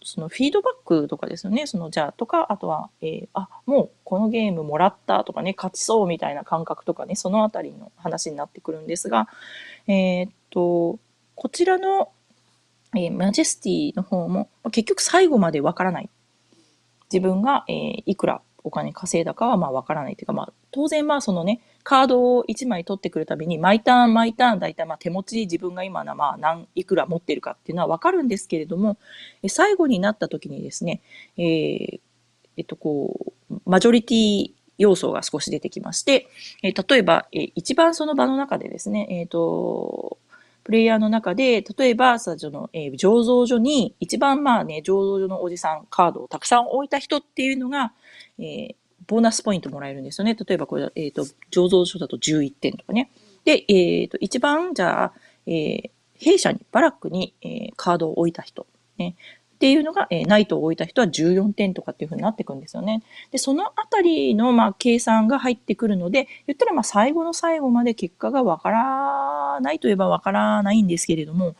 [0.03, 1.65] そのフィードバックとかですよね。
[1.65, 9.27] その、じゃあ、とか、あとは、えー、あ、もうこのゲームもらったとかね、勝ちそうみたいな感覚とかね、そのあたりの話になってくるんですが、
[9.87, 10.99] えっ、と、
[11.35, 12.11] こちらの、
[12.95, 16.09] えマジェスティの方も、結局最後までわからない
[17.11, 28.97] 自分が、えー、いくらお金稼いだかはまあわからないというか、まあ当然まあそのね、カードを1枚取ってくるたびに、毎ターン毎ターン大体まあ手持ち自分が今まあ何、いくら持ってるかっていうのはわかるんですけれども、
[29.47, 31.01] 最後になった時にですね、
[31.37, 31.99] えー、
[32.57, 36.27] えっとこう、マジョリティ要素が少し出てきまして、
[36.61, 40.17] えー、例えば、えー、一番その場の中でですね、えっ、ー、と、
[40.65, 47.93] プレイヤーの中で、例えば、その、えー、醸造所に一番まあね、醸造所のおじさんカードをたくさん置いた人っていうのが、
[48.39, 48.75] えー、
[49.07, 50.35] ボーナスポイントもらえるんですよね。
[50.35, 53.11] 例えばこれ、えっ、ー、と、醸造所だと11点とかね。
[53.43, 55.13] で、えっ、ー、と、一番、じゃあ、
[55.45, 58.65] えー、弊社に、バラックに、えー、カードを置いた人。
[58.97, 59.15] ね。
[59.55, 63.03] っていうのが、えー、ナイトを置いた人は14点とかっていう風になってくんですよね。
[63.31, 71.55] で、そのあたりの、まあ、計算が入ってくるので、言ったら、まあ、最後の最後まで結果がわからないといえばわからないんですけれども、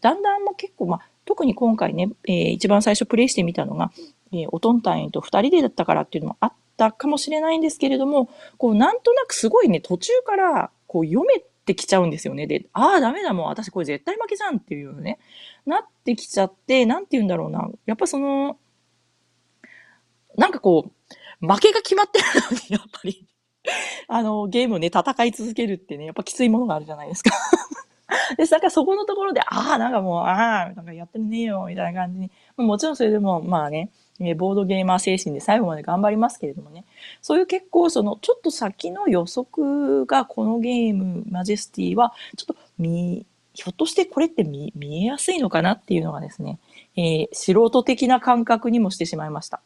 [0.00, 3.90] だんだんも結構、まあ、特に今回ね、えー、一番最初プレイしてみたのが、
[4.32, 12.46] えー、おとんたんと二人でだったからっていうのもあったかもしれないんですけれども、こう、なんとなくすごいね、途中から、こう、読めてきちゃうんですよね。
[12.46, 15.18] で、ああ、ダメだ、もう私これ絶対負けじゃんっていうね、
[15.66, 17.68] なってきちゃって、なんて言うんだろうな。
[17.86, 18.58] やっぱその、
[20.36, 20.90] なんかこ
[21.42, 23.26] う、負けが決まってるのに、 やっぱり
[24.08, 27.30] あの、ゲームをね、戦い続けるってね、やっぱきついものがあるじゃないですか
[28.36, 32.30] で、なんかそこのところで、ああ、なんかもう、ああ、なんかやってねえよ、みたいな感じに。
[32.56, 36.84] もちろんそれでも、まあね、えボードゲーマー精神で最後まで頑張りますけれどもね。
[37.20, 46.58] そういう結構、その、ちょっと先の予測が、このゲーム、マジェスティは、ちょっと見、ひょっとしてこれって見見えやすいのかなっていうのがですね、
[46.96, 49.60] えー、素人的な感覚にもしてしまいました。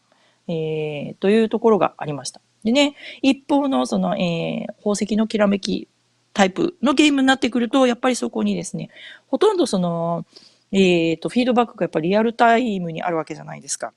[0.47, 2.41] えー、というところがありました。
[2.65, 5.89] でね、一方のその、えー、宝石のきらめき
[6.33, 8.91] タイプのゲームになってくると、やっぱりそこにですね、
[9.27, 10.25] ほとんどその、
[10.71, 13.93] えっ、ー、と、フィードバックがやっぱりリアルタイムにあるわけじゃないですか。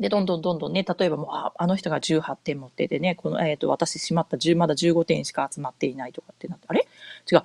[0.00, 6.88] で、どんどんどんどんね、例えばもう、ああの人が18点持っててね、この、えっ、ー、と、私しまった10、まだ15点しか集まっていないとかってなって、あれ？
[7.30, 7.42] 違う。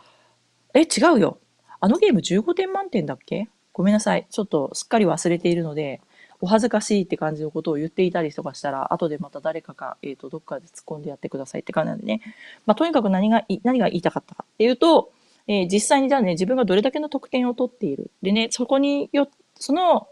[0.73, 1.37] え、違うよ。
[1.81, 3.49] あのゲーム15点満点だっけ？
[3.73, 4.25] ごめんなさい。
[4.29, 6.01] ちょっとすっかり忘れているので、
[6.39, 12.21] お恥ずかしいって感じのことを言っていたりとかしたら、後でまた誰かが、えっ、ー、と、どっかで突っ込んでやってくださいって感じなんでね。
[12.65, 15.11] まあ、とにかく何が、何が言いたかったかっていうと、
[15.47, 18.11] えー、実際にじゃあね、自分がどれだけの得点を取っている。
[18.21, 20.07] でね、そこによ、その、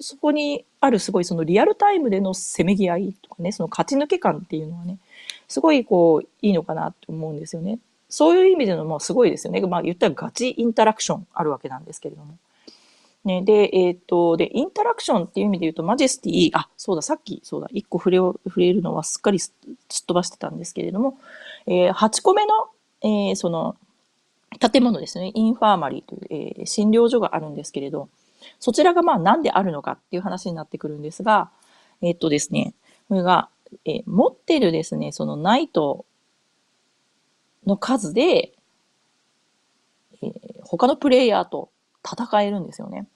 [0.00, 4.98] そこにあるすごいそのリアルタイムでのせめぎ合いとかね、その勝ち抜け感っていうのはね、
[5.48, 7.78] すごいこう、いいのかなと思うんですよね。
[8.08, 9.60] そういう意味でのもすごいですよね。
[9.62, 12.36] まあ言ったらガチインタラクションあるわけなんですけれども。
[13.24, 21.16] ね、で、えっ、と、で、インタラクションっていう意味で言うと、マジェスティ、あ、そうだ、さっき、そうだ、1個触れ、触れるのはすっかりすっ飛ばしてたんですけれども、
[21.66, 22.52] えー、8個目の、
[23.00, 23.76] えー、その、
[24.60, 26.26] 建物ですね、インファーマリーという、
[26.58, 28.10] えー、診療所があるんですけれど、
[28.58, 31.50] そちらがまあなんであるのかっていう話になってくるんですが、
[32.02, 32.74] えっ、とですね、
[33.08, 33.48] これが、
[33.84, 36.06] え、持ってるですね、そのナイト
[37.66, 38.52] の数で、
[40.22, 41.70] え、他のプレイヤーと
[42.04, 43.06] 戦えるんですよね。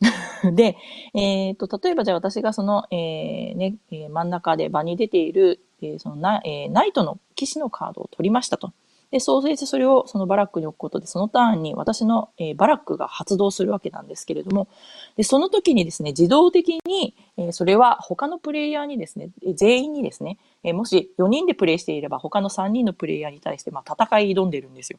[0.54, 0.76] で、
[1.14, 8.72] えっ、ー、と、例えばじゃあ私がその、えー、ね、え真ん中で場に出ている、えー、そのな、えー、ナイトの騎士のカードを取りましたと。
[9.10, 14.68] で、そうしてそれをそのバラックに置くことで、そのターンに私の、えー、バラックが発動するわけなんですけれども、
[15.16, 24.98] でその時にですね、自動的に、えー、それは他のプレイヤーにですね、全員にですね、えー、もし4人でプレイしていれば他の3人のプレイヤーに対して、まあ、戦い挑んでるんですよ。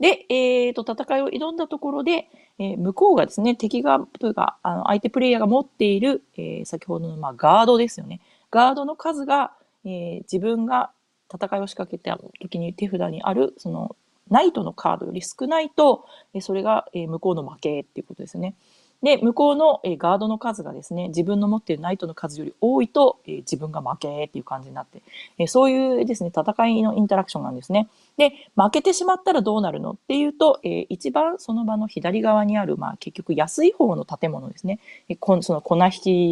[0.00, 2.28] で、えっ、と、戦いを挑んだところで、
[2.60, 8.20] え、向こうがですね、敵が、というか、あの、相手プレイヤーが持っている、え、先ほどの、まあ、ガードですよね。
[8.52, 9.52] ガードの数が、
[9.84, 10.90] え、自分が
[11.32, 13.96] 戦いを仕掛けた時に手札にある、その、
[14.30, 18.54] ナイトのカードより少ないと、えそれが、え向こうの負けっていうことですね。
[19.02, 25.02] で、向こうの、えガードの数がですね、自分の持っているナイトの数より多いと、え自分が負けっていう感じになって、
[25.38, 27.88] えそういうですね、戦いのインタラクションなんですね。
[28.16, 34.80] で、負けてしまったらどうなるのっていうと、え一番その場の左側にある、まあ結局安い方の建物ですね。
[35.08, 35.90] えこその粉引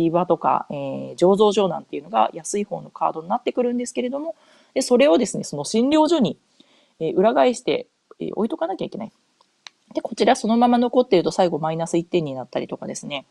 [0.08, 4.34] き場とか、え醸造所なんていうのが安い方のカードになってくるんですけれども、
[4.76, 6.36] でそれをですね、その診療所に、
[7.00, 7.86] え裏返して、
[8.20, 9.12] え置いとかなきゃいけない。
[9.94, 13.24] で、こちらそのまま残っていると最後マイナス1点になったりとかですね。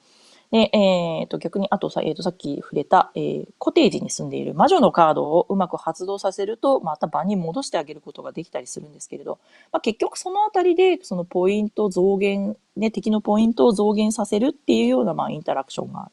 [0.49, 9.38] で、えっ、ー、と、逆に、あとさ、えっ、ー、と、さっき触れた、えー、コテージに住んでいる魔女のカードをうまく発動させると、また場に戻してあげることができたりするんですけれど、
[9.71, 16.12] まあ、結局そのあたりで、そのポイント増減、ね、敵のポイントを増減させるっていうような、まあ、インタラクションがある。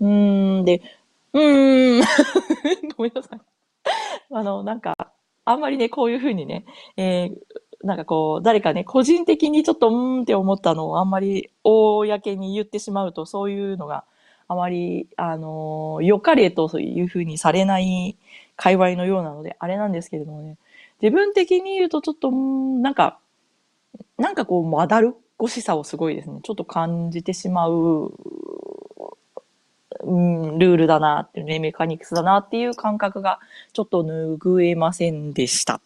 [0.00, 0.80] うーん、で、
[1.34, 2.04] うーん、
[2.96, 3.55] ごめんなさい。
[4.30, 4.94] あの、なんか、
[5.44, 6.64] あんまりね、こういうふうにね、
[6.96, 14.04] えー、なんかこう、誰かね、個人的にちょっとうーんって思ったのをあんまり公に言ってしまうと、そういうのが
[14.48, 18.16] あまり、あの、良かれというふうにされない
[18.56, 20.56] 界隈のようなので、あれなんですけれどもね、
[21.02, 23.18] 自分的に言うとちょっと、んなんか、
[24.18, 28.12] なんかこう、まだるっこしさをすごいですね、ちょっと感じてしまう、
[30.00, 33.40] うん、ルールだなってね、メカニクスだなっていう感覚が
[33.72, 35.80] ちょっと拭えませんでした。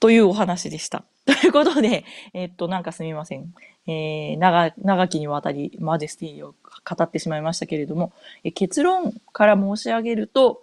[0.00, 1.04] というお話でした。
[1.26, 2.04] ということで、
[2.34, 3.52] えっと、なんかすみません。
[3.88, 6.54] えー、長、長きにわたりマジェスティを
[6.88, 8.12] 語ってしまいましたけれども、
[8.44, 10.62] え結論から申し上げると、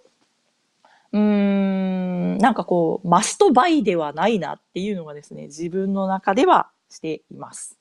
[1.12, 7.78] うーん、なんかこう、マストバイではないなっていうのがですね、自分の中ではしています。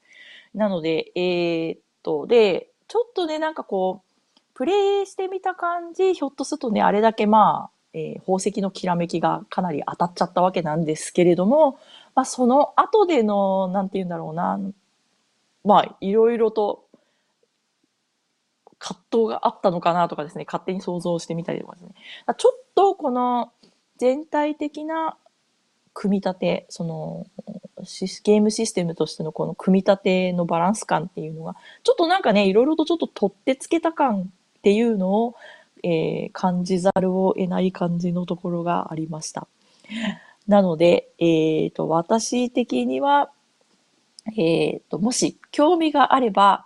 [0.53, 4.12] なので、えー、っと、で、ちょっとね、なんかこう、
[4.55, 11.79] プレイしてみた感じ、ひょっとするとね、あれだけまあ、えー、宝石のきらめきがかなり当たっちゃったわけなんですけれども、
[12.15, 14.59] まあ、その後での、なんて言うんだろうな、
[15.63, 16.85] まあ、いろいろと
[18.83, 21.93] 葛藤があったのかなとかですね、勝手に想像してみたりとかですね。
[22.37, 23.51] ちょっとこの
[23.97, 25.17] 全体的な
[25.93, 27.25] 組み立て、その、
[28.23, 34.31] ゲームシステムとしてのこの組み立てのバランス感っていうのが、ちょっとなんかね、いろいろとちょっと取ってつけた感
[34.63, 35.35] っていうのを、
[35.83, 39.45] えー、感じざるを得ない感じのところがありました。
[40.47, 43.29] なので、えっ、ー、と、私的には、
[44.37, 46.65] えっ、ー、と、もし興味があれば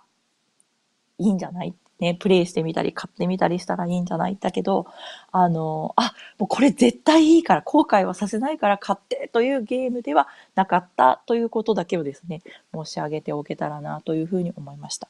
[1.18, 1.74] いいんじゃない？
[1.98, 4.36] ね、プレイしてみたり、買ってみたりしたらいいんじゃない？
[4.40, 4.86] だけど、
[5.32, 15.08] あの、あ、もうこれ絶対いいから、後悔はさせないから買ってというゲームではなかったということだけをですね、申し上げておけたらなというふうに思いました。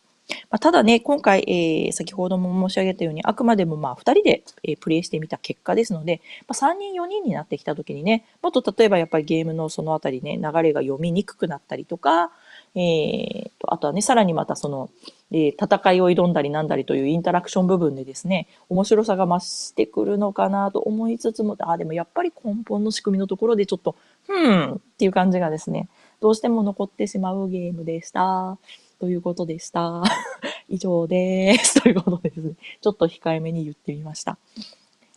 [0.50, 12.30] ま、ただね、今回、えー、先ほども申し上げたように、あくまでもまあ2人で、えー、プレイしてみた結果ですので、まあ、3人4人になってきた時にね、もっと例えばやっぱりゲームのそのあたりね、流れが読みにくくなったりとか、
[12.74, 14.90] えー、と、あとはね、さらにまたその、
[15.30, 23.94] え戦いを挑んだりなんだりというインタラクション部分でですね、面白さが増してくるのかなと思いつつも、あ、でもやっぱり根本の仕組みのところでちょっと、
[24.26, 25.88] ふんっていう感じがですね、
[26.20, 28.56] どうしても残ってしまうゲームでした。
[28.98, 30.02] ということでした。
[30.68, 31.80] 以上です。
[31.82, 34.38] ということですね、ちょっと控えめに言ってみました。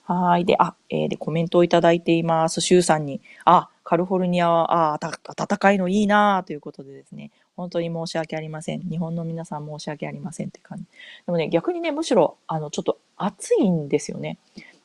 [0.04, 0.46] はい。
[0.46, 2.62] で、あ、えー、で、コメントをいただいています。
[2.62, 8.82] シュウさんに、あ、カリフォルニアは、あ、暖かいのいいなということでですね、本当に申し訳ありません。
[8.82, 10.84] 日本の皆さん申し訳ありませんって感じ。
[11.26, 14.38] でもね、逆にね、むしろ、あの、ちょっと暑いんですよね。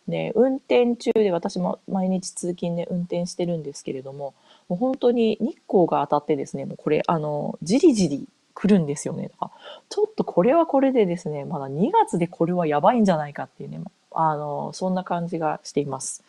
[0.09, 4.35] で、運転中で私も毎日通勤で運転してるんですけれども、
[4.69, 9.29] もう本当に日光が当たってですね、もうこれ、あの、じりじり来るんですよね。
[9.29, 9.53] だか
[9.91, 13.81] ちょっとこれはこれでですね、まだ2月でこれはやばいんじゃないかっていうね、
[14.13, 16.25] あの、そんな感じがしています。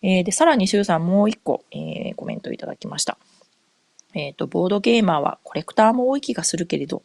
[0.00, 3.18] えー、で、さらに、シュウさんもう一個、えー、コメントいただきました。
[4.14, 7.02] えっ、ー、と、ボードゲーマーはコレクターも多い気がするけれど、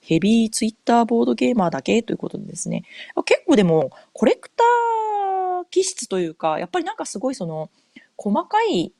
[0.00, 2.84] ヘビーツイッターボードゲーマーだけということでですね。
[3.24, 7.70] 結構でも、コレクター気質というか、やっぱりなんかすごいその、
[8.16, 8.92] 細かい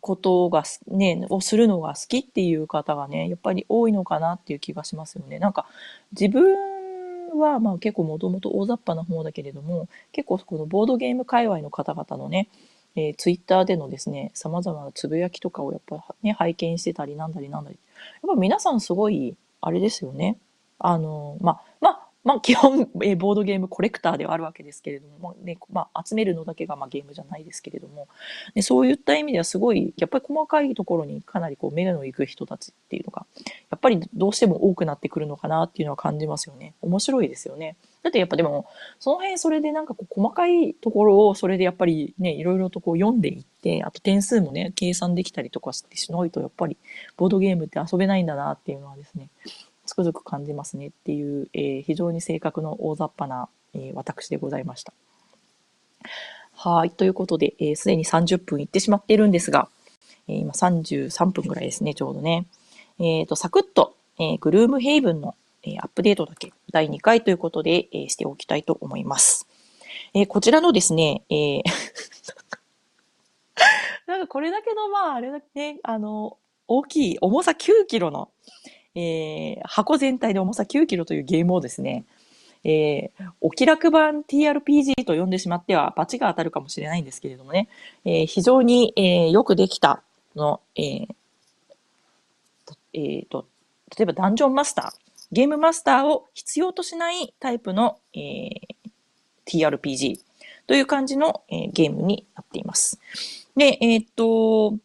[0.00, 5.38] ことがね、をするのが好きっていう方がね、やっぱり多いのかなっていう気がしますよね。
[5.38, 5.66] なんか、
[6.12, 6.56] 自分
[7.38, 12.48] はまあ結構もともと大雑把な方だけれども、結構このボードゲーム界隈の方々のね、
[12.96, 17.78] えー、ツイッターでのですね、様々なつぶやきとかをやっぱね、拝見してたりなんだりなんだり。
[18.22, 20.38] やっぱ皆さんすごい、あれですよね。
[20.78, 28.08] あの、まあ、まあ、まあ、基本、えー、ボードゲームコレクターではあるわけですけれども、まあねまあ、集めるのだけがまあゲームじゃないですけれども、
[28.54, 33.24] ね、そういった意味ではすごい、やっぱり細かいところにかなりこう目の行く人たちっていうのが、
[33.70, 36.74] やっぱりどうしても多くなってくるのかなっていうのは感じますよね。
[36.82, 37.76] 面白いですよね。
[38.02, 38.66] だってやっぱでも、
[38.98, 46.76] その辺それでなんかこう細かいところをそれでやっぱりね、いろいろとこう読んでいって、あと点数もね、計算できたりとかしてしないとやっぱり
[47.16, 49.28] ボードゲームって遊べないんだなっていうのはですね、
[49.90, 54.92] つくづく感じますねっていう、えー、非常に性格の大雑把な、えー、私でございました。
[56.54, 56.90] はい。
[56.90, 59.68] ということで、す、えー、で、に30分いってしまっているんですが、
[60.28, 62.46] えー、今33分ぐらいですね、ちょうどね。
[62.98, 69.46] えっ、ー、と、サクッと、えー、グルームヘイブンのえアップデートだけ第2回ということで、えしておきたいと思います。
[70.14, 71.62] えこちらのですね、えー
[74.06, 78.30] なんかこれだけの、まあ、あれだけね、あの、大きい重さ9キロの、
[78.94, 82.04] えー、箱全体で重さ9キロというゲームをですね、
[82.64, 87.68] えー、お気楽版 TRPG と呼んでしまっては、罰が当たるかもしれないんですけれどもね、
[88.04, 90.02] えー、非常に、えー、よくできた
[90.36, 91.08] の、えー
[92.92, 93.46] えーと、
[93.96, 98.50] 例えばダンジョンマスター、ゲームマスターを必要としないタイプの、えー、
[99.46, 100.18] TRPG
[100.66, 103.00] という感じの、えー、ゲームになっています。
[103.56, 104.76] で、えー、っと、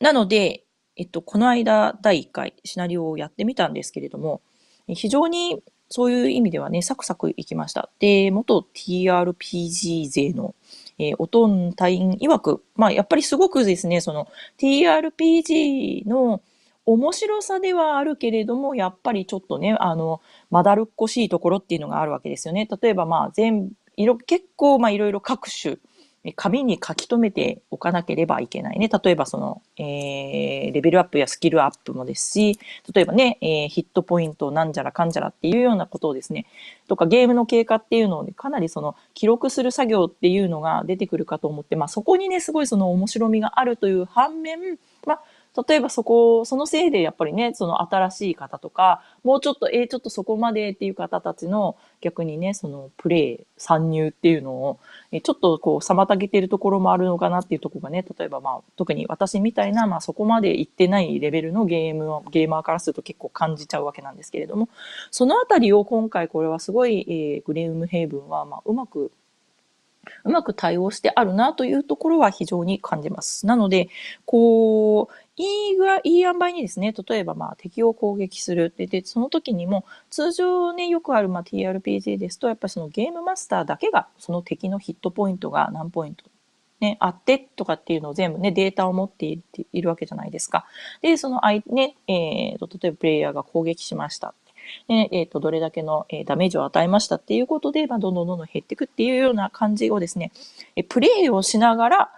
[0.00, 0.64] なので、
[1.00, 4.42] えっと、この間第1回シナリオをやってみたんですけれども、
[4.86, 7.88] 非常にそういう意味ではね、サクサクいきました。
[8.00, 10.54] で、元 TRPG 勢の、
[10.98, 16.42] えー、おとん隊員曰く、まあ、やっぱりすごくですね、その TRPG の
[16.84, 22.68] 面白さではあるけれども、やっぱりちょっとね、あの、まだるっこしいところっていうのがあるわけですよね。
[22.82, 25.78] 例えばまあ、全、色、結構まあいろいろ各種、
[26.36, 28.88] 紙に書き留めておかなければいけないね。
[28.88, 32.58] 例えばその、えー、レベルアップやスキルアップもですし、
[32.92, 36.44] 例えばね、えー、ヒットポイントなんじゃらかんじゃらっていうようなことをですね、
[36.88, 45.22] とかゲームの経過っていうのを、ね、かなりその記録する作業っていうのが出てくるかと思って、まあそこにね、すごいその面白みがあるという反面、まあ
[45.68, 54.78] 例えばそこ、そのせいでやっぱりね、その新しい方とか、もうちょっと、えー、ちょっとそこまでっていう方たちの逆にね、そのプレイ、参入っていうのを、
[55.10, 64.68] え、ちょっとこう妨げてるところもあるのかなっていうところがね、例えばまあ、特に私みたいな、まあそこまで行ってないレベルのゲームを、ゲーマーからすると結構感じちゃうわけなんですけれども、
[65.10, 69.10] そのあたりを今回これはすごい、えー、グレームヘイブンは、まあうまく
[70.24, 73.46] うまく対応してあるなというところは非常に感じます。
[73.46, 73.88] なので、
[74.24, 78.72] こう、いい具合、いい塩梅にですね、例えばまあ敵を攻撃する。
[78.76, 86.24] で、でその時にも、通常ね、よくあるまあ TRPG ですと、やっぱりそのゲームマスターだけが、その敵のヒットポイントが何ポイント
[86.80, 90.66] ね、あってとかっていうのを全部ね、データを持っているわけじゃないですか。
[91.02, 94.34] で、その相、ね、えーと、例えばプレイヤーが攻撃しました。
[94.88, 100.32] で、えっ、ー、と、どれだけの、えー、ダメージを与えましたっていうことで、まあ、どんどんどんどん減っていくっていうような感じをですね、
[100.76, 102.12] えプレイをしながら、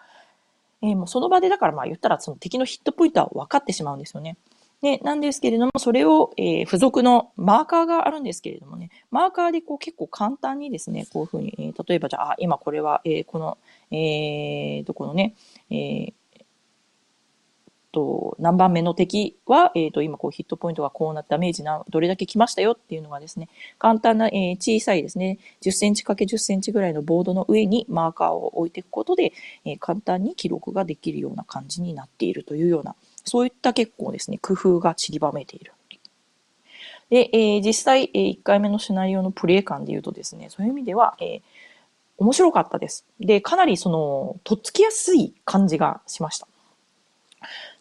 [0.82, 4.36] えー、もうその場でだからまあ言ったらその敵のヒットポイントは分かってしまうんですよね。
[4.82, 13.58] で、なんですけれども、それを、えー、付属のマーカーがあるんですけれどもね、マーカーでこう結構簡単にですね、こういうふうに、えー、例えばじゃあ、今これは、えー、この、
[13.92, 15.36] えー、どこのね、
[15.70, 16.12] えー、
[17.92, 29.32] と、何番目の敵は、えっ、ー、と、今こうヒットポイントがこうなってダメージな、どれだけ来ましたよっていうのがですね、簡単な、えー、小さいですね、10センチ ×10 センチぐらいのボードの上にマーカーを置いていくことで、
[29.64, 35.72] えー、簡単に記録ができるような感じになっているというような、そういった結構ですね、工夫が散りばめている。
[37.12, 41.40] で、えー、実際、えー、1回目のシナリオのプレイ感で言うとですね、そういう意味では、えー、
[42.16, 43.04] 面白かったです。
[43.20, 46.48] で、かなりその、とっつきやすい感じがしました。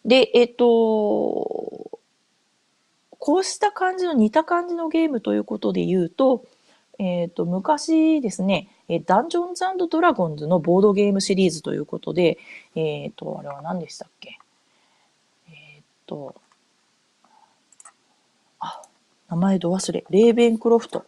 [0.06, 0.66] で、えっと、
[3.20, 6.46] こうした感じの似た感じのゲームということで言うと、
[7.00, 8.68] えっ、と、昔ですね、
[9.06, 12.38] ダンジョンズドラゴンズのボードゲームシリーズということで、
[12.76, 14.38] えっ、と、あれは何でしたっけ？
[15.50, 16.36] えっ、と、
[18.60, 18.82] あ、
[19.30, 20.06] 名前ど忘れ。
[20.10, 21.06] レーベンクロフト。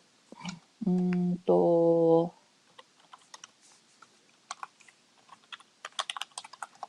[0.88, 2.34] うんと、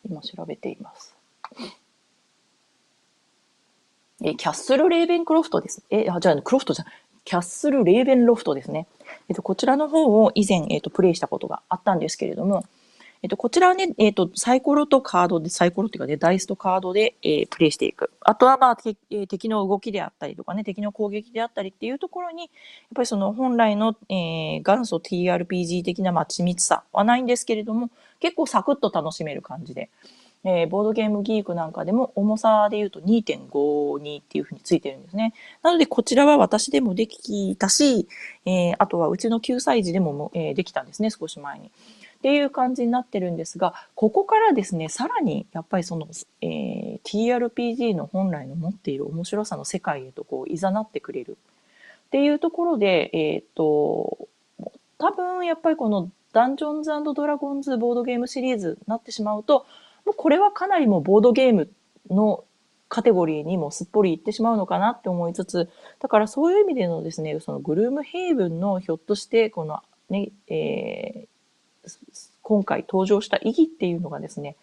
[0.09, 1.14] 今調べています。
[4.25, 5.83] えキャッスル・レーベンクロフトです。
[5.91, 6.89] え、あ、じゃあ、クロフトじゃん
[7.27, 8.87] キャッスル・レーベンロフトですね。
[9.29, 12.65] えっと、こちらの方を以前、えっと、プレイしたことがあったんですけれども、
[13.23, 18.11] えっと、こちらはね、えっと、サイコロとカードで、サイコロっていうかね、ダイスとカードで、えー、プレイしていく。
[18.21, 18.79] あとは、まあ、
[19.11, 22.51] え敵の動きであったりとかね、敵の攻撃であったりっていうところに、やっ
[22.95, 29.91] ぱりその本来の、えー、元祖 TRPG 的な、まあ、緻密さはないんですけれども、結構サクッと楽しめる感じで、
[30.45, 35.33] えー、ボードゲームギークなんかでも重さで言うと2.52っていうふうについてるんですね。
[35.63, 38.07] なのでこちらは私でもできたし、
[38.45, 41.67] えー、あとはうちの9歳児でもも、えー、できたんですね、少し前に。
[41.69, 41.71] っ
[42.25, 46.09] ていう感じになってるんですが、ここからですね、さらにやっぱりその、
[46.41, 51.37] えー、TRPG の本来の持っている面白さの世界へとこう、いざなってくれる
[52.07, 54.29] っていうところで、えっ、と、
[54.99, 59.67] 多分やっぱりこのダンジョンズドラゴンズボードゲームシリーズになってしまうと、
[60.05, 61.71] もうこれはかなりもうボードゲーム
[62.11, 62.45] の
[62.89, 69.81] カテゴリーにもすっぽりいってしまうのかなって思いつつ、だからそういう意味でのですね、そのグルームヘイブンのひょっとしてこの
[70.11, 71.99] ね、えー、
[72.43, 74.57] 今回登場した意義っていうのがですね、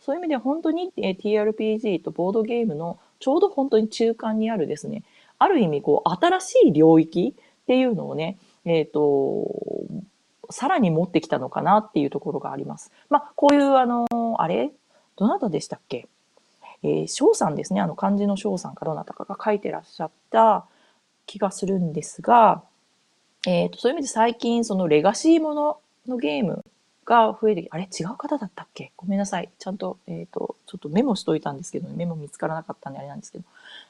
[0.00, 5.04] そういう意味で本当に TRPG とボードゲームのちょうど本当に中間にあるですね、
[5.38, 9.46] ある意味こう新しい領域っていうのをね、えっ、ー、と、
[10.50, 12.92] さらに持ってきたのかなっていうところがあります。
[13.10, 14.06] まあ、こういうあの、
[14.38, 14.70] あれ
[15.16, 16.08] どなたでしたっけ？
[16.82, 17.80] えー、翔さんですね。
[17.80, 20.66] あの漢字の翔さんかどなたかが書いてらっしゃった
[21.26, 22.62] 気がするんですが、
[23.46, 26.64] えーと、そういう意味で最近そのレガシーもののゲーム
[27.04, 27.84] が増えてあれ？
[27.84, 28.92] 違う方だったっけ？
[28.96, 29.48] ごめんなさい。
[29.58, 33.44] ちゃんと、えっ、ー、と、ちょっとメモしといたんですけど、ね、メモ見つからなかったんであれなんですけど、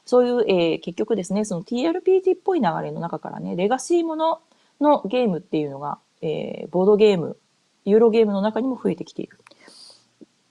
[0.04, 4.40] そういう、えー、結局ですね、その TRPG っぽい流れの中からね、レガシーもの
[4.80, 7.36] のゲームっていうのが、えー、ボードゲーム、
[7.84, 9.38] ユーロゲームの中にも増えてきている。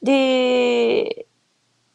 [0.06, 1.26] で、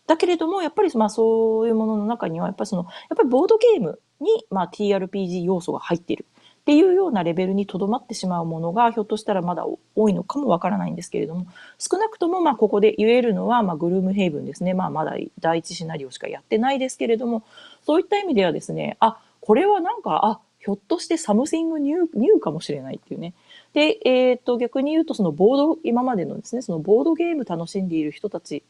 [0.06, 6.26] だけれども、やっぱりまあそういうものの中には、やっぱりその、やっぱりボードゲームにまあ TRPG 要素が入っている
[6.60, 11.46] っていうようなレベルにとどまってしまうものが、ひょっとしたらまだ多いのかもわからないんですけれども、
[11.78, 14.74] 少なくともまあここで言えるのは、まグルームヘイブンですね。
[14.74, 17.44] まあまだ第一シナリオしかやってないですけれども、
[17.84, 23.32] そういった意味ではですね、あ、これはなんか、あ、ひょっとして something new、new かもしれないっていうね。
[23.72, 28.64] で、えっ、ー、と、逆に言うと、そのボード、今までのですね、そのボードゲーム楽しんでいる人たち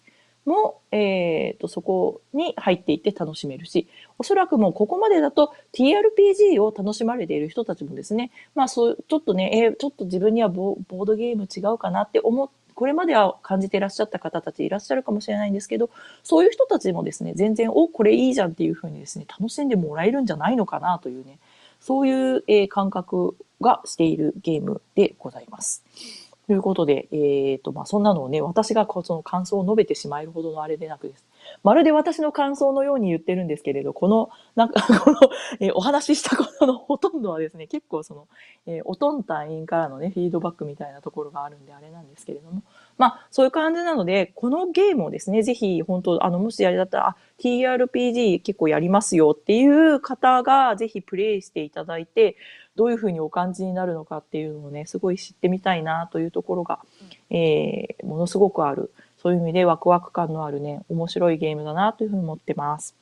[0.44, 3.88] も、えっ、ー、と、そこに入っていって楽しめるし、
[4.18, 15.90] おそらくもうここまでだと TRPG を楽しまれている人たちもですね、まあそう、ちょっとね、えー、ちょっと自分にはボードゲーム違うかなって思って、これまでは感じていらっしゃった方たちいらっしゃるかもしれないんですけど、
[16.22, 21.38] そういう人たちもですね、全然、お、これいいじゃんっていうふうにですね、楽しんでもらえるんじゃないのかなというね、
[21.78, 25.84] そういう、えー、感覚がしているゲームでございます。
[26.50, 31.24] ということで、えっ、ー、と、まあ、そんなのをね、私がその感想を述べてしまえるほどのあれでなくです。
[31.62, 35.16] まるで私の感想のように言ってるんですけれど、この、なんか、 この、
[35.60, 38.26] えー、お話ししたことのほとんどはですね、結構その、
[38.66, 42.62] えー、おとん隊員からのね、フィードバックみたいなところがあるんであれなんですけれども、
[42.98, 52.36] まあ、そういう感じなので、このゲームをですね、ぜひ、本当あの、もしやりだったら、あ、TRPG 結構やりますよっていう方が、ぜひプレイしていただいて、
[52.80, 56.78] どういうふうにお感じになるのかっていうのをね、すごい知ってみたいなというところが、
[57.28, 58.90] えー、ものすごくある。
[59.18, 62.96] そういう意味でワクワク感のあるね、面白いゲームだなというふうに思ってます。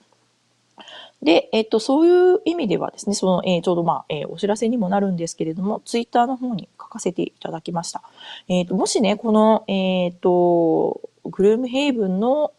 [1.22, 8.02] で、えっと、そういう意味ではですね、その、えー、ちょうどまあ、えー、お知らせにもなるんですけれども、ツイッターの方に書かせていただきました。
[8.48, 12.50] えっ、と、もしね、この、えっ、と、グルームヘイブンの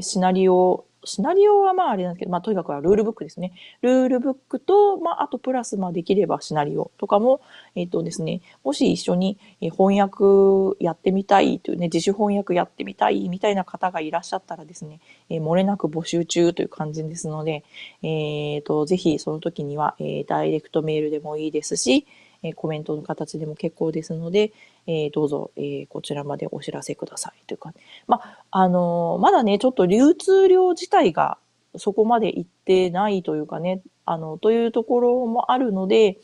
[0.00, 3.52] シナリオシナリオはまああれなんですけど、まあとにかくはルールブックですね。
[3.82, 7.40] ルールブックと、まああとプラスまあできればシナリオとかも、
[7.74, 15.00] えっ、ー、とですね、もし一緒に翻訳やってみたいというね、自主翻訳やってみたいみたいな方がいらっしゃったらですね、
[15.30, 17.64] えー、漏れなく募集中という感じですので、
[18.02, 22.06] えっ、ー、と、ぜひその時には、えー、ダイレクトメールでもいいですし、
[22.42, 24.52] えコメントの形でも結構ですので、
[24.88, 27.72] えー、どうぞ、えー、こちらまでお知らせくださいというか、
[28.06, 31.36] まあ、のー、まだね、ちょっと流通量自体が
[31.76, 36.16] そこまでいってないというかね、あの、というところもあるので、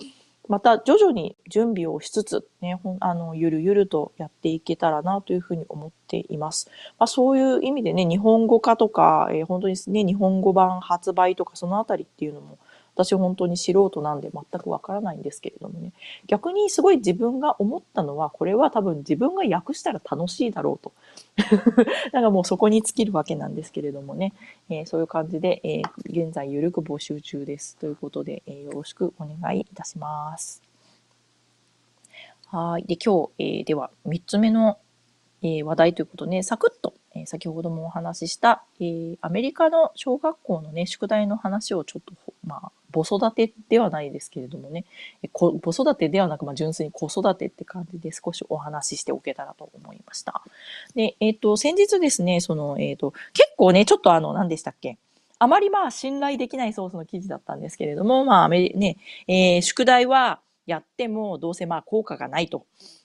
[0.48, 6.70] また徐々に準備をしつつ、ね、あの、ゆるゆるとやっていけたらなというふうに思っています。
[6.98, 12.58] まあ、そういう意味でね、日本語化とか、えー、本当にね、日本語版発売とかそのあたりっていうのも、
[12.94, 15.92] 私本当に素人なんで全くわからないんですけれどもね。
[16.26, 20.92] 逆にすごい自分が思ったのは、これは多分自分が訳したら楽しいだろうと。
[21.36, 24.32] だからもうそこに尽きるわけなんですけれどもね。
[24.68, 27.76] えー、そういう感じで、えー、現在ゆるく募集中です。
[27.76, 30.62] ということで、えー、よろしくお願いいたします。
[32.46, 32.84] はい。
[32.84, 34.78] で、今日、えー、では3つ目の、
[35.44, 42.14] え、話題ということで、ね、サクッとえ先ほどもお話しした、え、アメリカの小学校のね、宿題の話をちょっと、
[42.44, 44.84] まあ、母育てではないですけれどもね、
[45.22, 50.42] え子育てではなく、まあ、純粋に子育てって感じで少しお話ししておけたらと思いました。
[50.94, 54.98] で、えっ、ー、と、先日ですね、その、えっ、ー、と、結構ね、ちょっとあの、何でしたっけ？
[55.40, 62.64] あまりまあ信頼できないソースの記事だったんですけれども、まあ、ね、えー、宿題はやってもどうせまあ効果がないと。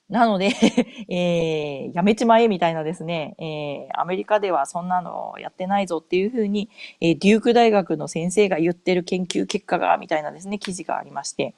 [0.10, 0.50] なので
[1.08, 11.54] えー、やめちまえみたいなですね、えー、アメリカではそんなのやってないぞっていうふうに、えー、デューク大学の先生が言ってる研究結果が、みたいなですね、記事がありまして、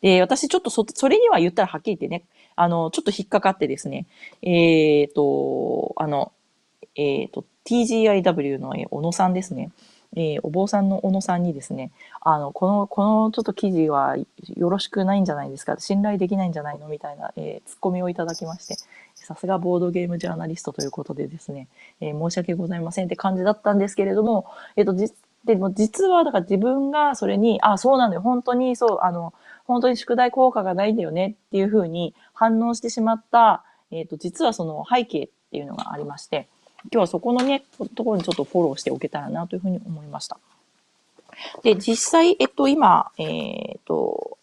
[0.00, 4.06] で、私ちょっとそ、それには言ったらはっきり言ってね、あの、ちょっと引っかかってですね、
[4.42, 6.32] えっ、ー、と、あの、
[6.94, 9.70] えっ、ー、と、TGIW の小野さんですね。
[10.14, 11.90] えー、お坊さんの小野さんにですね、
[12.20, 14.16] あの、この、このちょっと記事は
[14.56, 18.76] よろしくないんじゃないですか、信頼できないんじゃないのみたいな、えー、ツッコミをいただきまして、
[19.14, 21.68] さすがボードゲームジャーナリストということでですね、
[22.00, 24.46] えー、申し訳ございませんって感じだったんですけれども、
[24.76, 25.12] えっ、と、じ、
[25.44, 29.32] でも実は、だから自分がそれに、あ、そうなんだよ、本当にそう、あの、
[29.64, 36.48] 本当に宿題効果がないんだよねっていうふうに反応してしまった、えっ、と、実はその背景っていうのがありまして、
[36.92, 37.64] 今日はそこのね、
[37.94, 40.38] ところにちょっとフォローしておけたらなというふうに思いました。
[41.62, 44.38] で、実際、えっと、今、えっと、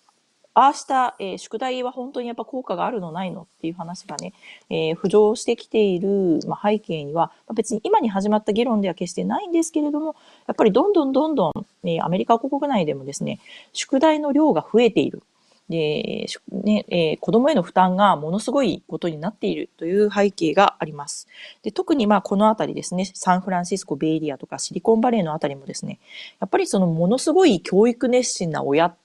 [0.56, 4.34] ああした、えー、宿題は本当にやっぱ効果があるのないのっていう話がね、
[4.70, 10.16] えー、浮上してきている、まあ、背景には、まあ、別に今に始まった議論では決してないんですけれども、
[10.48, 13.40] やっぱりどんどんどんどん、えー、アメリカ国内でもですね、
[13.74, 15.24] 宿題の量が増えている。
[15.70, 21.28] で、ね、えー、子供への負担がものすごいことになっているという背景があります。
[21.62, 26.00] で特にまあこのあたりですね、サンフランシスコ、ベイエリアとかシリコンバレーのあたりもですね、
[26.40, 28.96] やっぱりそのものすごい教育熱心な親、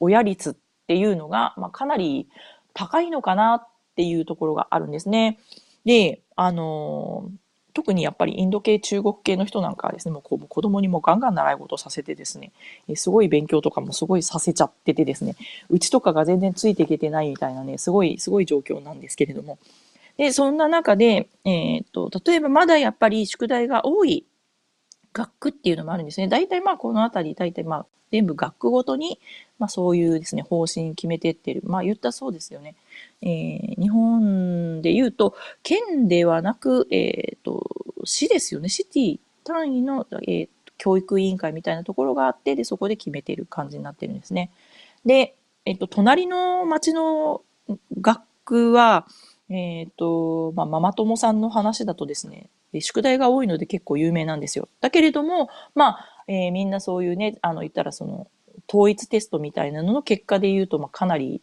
[0.00, 0.54] 親率っ
[0.86, 2.28] ていうのが、まあ、かなり
[2.74, 5.38] 高いのかなっていうところがあるんですね。
[5.84, 7.45] で、あのー
[7.76, 12.50] 特にやっぱりインド系、中国系の人なんかはですね、もうこう子供にもガンガン習い事させてですね、
[12.94, 15.36] すごい勉強とかもすごいさせちゃっててですね、
[15.68, 19.58] うちとかが全然ついていけてないみたいなね、すごい、すごい状況なんですけれども。
[20.16, 24.24] で、そんな中で、えー、っと、例えばまだやっぱり宿題が多い
[25.12, 26.28] 学区っていうのもあるんですね。
[26.28, 29.18] 大体まあこのあたり、大体まあ全部学区ごとに、
[29.58, 31.62] まあそういうですね、方針決めてってる。
[31.64, 32.74] まあ言ったそうですよね。
[33.22, 37.64] えー、日本で言うと、県ではなく、えっ、ー、と、
[38.04, 38.68] 市ですよね。
[38.68, 40.48] シティ単位の、えー、
[40.78, 44.50] 教育委員会みたいなところがあって、で、そこで決めてる感じになってるんですね。
[45.04, 45.34] で、
[45.64, 47.42] えっ、ー、と、隣の町の
[48.00, 49.06] 学区は、
[49.48, 52.48] えっ、ー、と、まあ、ママ友さんの話だとですね、
[52.80, 54.68] 宿題が多いので結構有名なんですよ。
[54.80, 58.28] だけれども、まあ、えー、みんなそういうね、あの、言ったらその、
[58.68, 61.40] 統一テストみたいなのの結果で言うと、まあ、かなり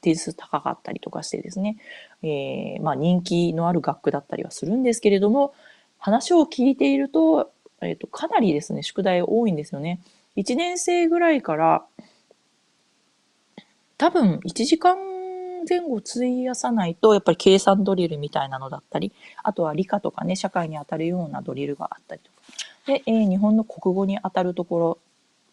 [0.00, 1.76] 点数高かったりとかしてですね、
[2.22, 5.54] えー、まあ人気のある学区だったりはするんですけれども、
[5.98, 7.52] 話を聞いていると、
[7.82, 10.00] えっ、と、かなりですね、宿題多いんですよね。
[10.36, 11.84] 1年生ぐらいから、
[13.98, 14.96] 多分1時間
[15.68, 19.12] 前後費やさないと、やっぱり計算ドリルみたいなのだったり、
[19.42, 22.39] あとは理科とかね、社会に当たるようなドリルがあったりとか。
[22.90, 24.98] で、えー、日本の国語に当たるところ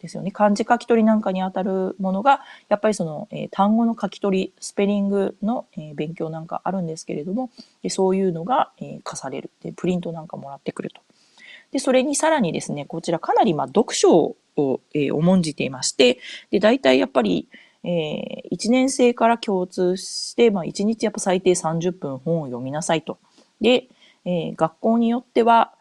[0.00, 0.32] ですよね。
[0.32, 7.50] 漢字書き取りなんかに当たるものが、やっぱりその、えー、単語の書き取り、スペリングの、えー、勉強なんかあるんですけれども、
[7.82, 9.72] でそういうのが、え課されるで。
[9.72, 11.00] プリントなんかもらってくると。
[11.70, 16.18] で、それにさらにですね、こちらかなりまあ読書を、え重んじていまして、
[16.50, 17.48] で、大体やっぱり、
[17.84, 23.18] えー、1年生から共通して、まあ、1日やっぱ最低30分本を読みなさいと。
[23.60, 23.88] で、
[24.24, 25.72] えー、学校によっては、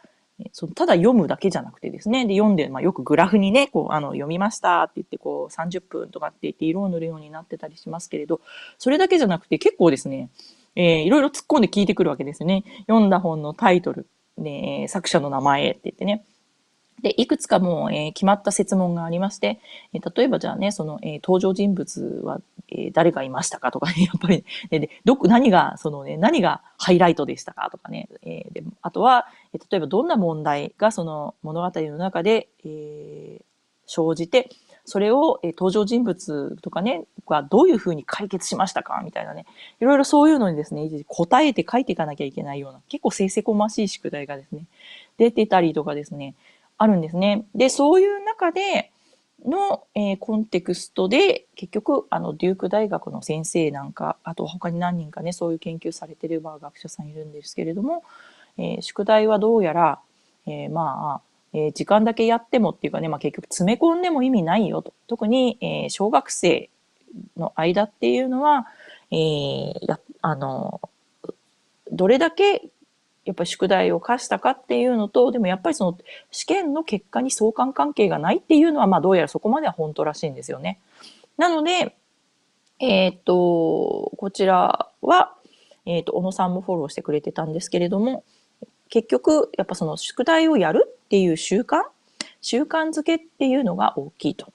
[0.52, 8.42] そのただ読むだけじゃなくてですね、で読んで、まあ、よくグラフにね、こう、あの、読みましたって言って、こう、30分とかって言って色を塗るようになってたりしますけれど、
[8.78, 10.30] それだけじゃなくて結構ですね、
[10.76, 12.64] えー、いろいろ突っ込んで聞いてくるわけですね。
[12.88, 14.08] 読んだ本のタイトル、
[14.38, 16.24] ね、作者の名前って言ってね。
[17.02, 19.60] で、いくつかもう、えー、決まった説問がありまして、
[19.94, 33.42] えー、例えばじゃあね、その、えー、登場人物は、え誰がいましたかとかね、 やっぱり、ね、で、どこ、何が、そのね、何がハイライトでしたかとかね、えであとは、え例えばどんな問題がその物語の中で、え
[33.86, 34.50] 生じて、
[34.84, 39.46] それを、え登場人物とかね、がどういうふうに解決しましたかみたいなね、
[39.80, 44.66] いろいろそういうのにですね、答えて書いていかなきゃいけないような、結構せいせこましい宿題がですね、
[45.18, 46.36] 出てたりとかですね、
[46.78, 47.46] あるんですね。
[47.56, 48.92] で、そういう中で
[49.46, 58.04] の、えー、コンテクストで、結局、あの、デューク大学の先生なんか、あと他に何人かね、そういう研究されてる学者さんいるんですけれども、
[58.58, 60.00] えー、宿題はどうやら、
[60.46, 64.94] えー、まあ、え時間だけやってもっていうかね、まあ結局詰め込んでも意味ないよと。
[65.08, 66.70] 特に、え小学生
[67.38, 68.68] の間っていうのは、
[69.12, 70.82] えや、あの、
[71.92, 72.70] どれだけ
[73.28, 75.98] やっぱり宿題を課したかっていうのと、でもやっぱりその
[76.32, 80.80] 試験の結果に相関関係がないっていうのは、まあどうやらそこまでは本当らしいんですよね。
[81.38, 81.98] なので、
[82.80, 85.36] えっ、と、こちらは、
[85.86, 88.24] えっ、と、小野さんもフォローしてくれてたんですけれども、
[88.90, 91.84] 結局、やっぱその宿題をやるっていう習慣
[92.42, 94.54] 習慣づけっていうのが大きいと。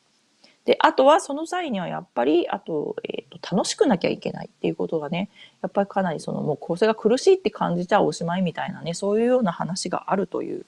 [0.65, 5.29] で、あとはその際にはやっぱり、あと、えっ、ー、と、楽しくなきゃいけないっていうことがね、
[5.61, 10.65] やっぱりかなりそのもう構成が苦しいって感じちゃおしまいみたいなね、そういうような話があるという、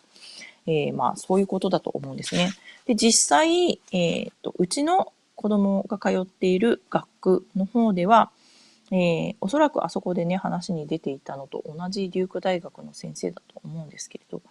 [0.67, 2.51] えー、まあそういうことだと思うんですね。
[2.87, 8.31] で、実際、えっ、ー、と、うちの子供が通っている学区の方では、
[8.91, 14.43] えー、おそらくあそこでね、話に出ていたのと同じデューク大学の先生だと思うんですけれど、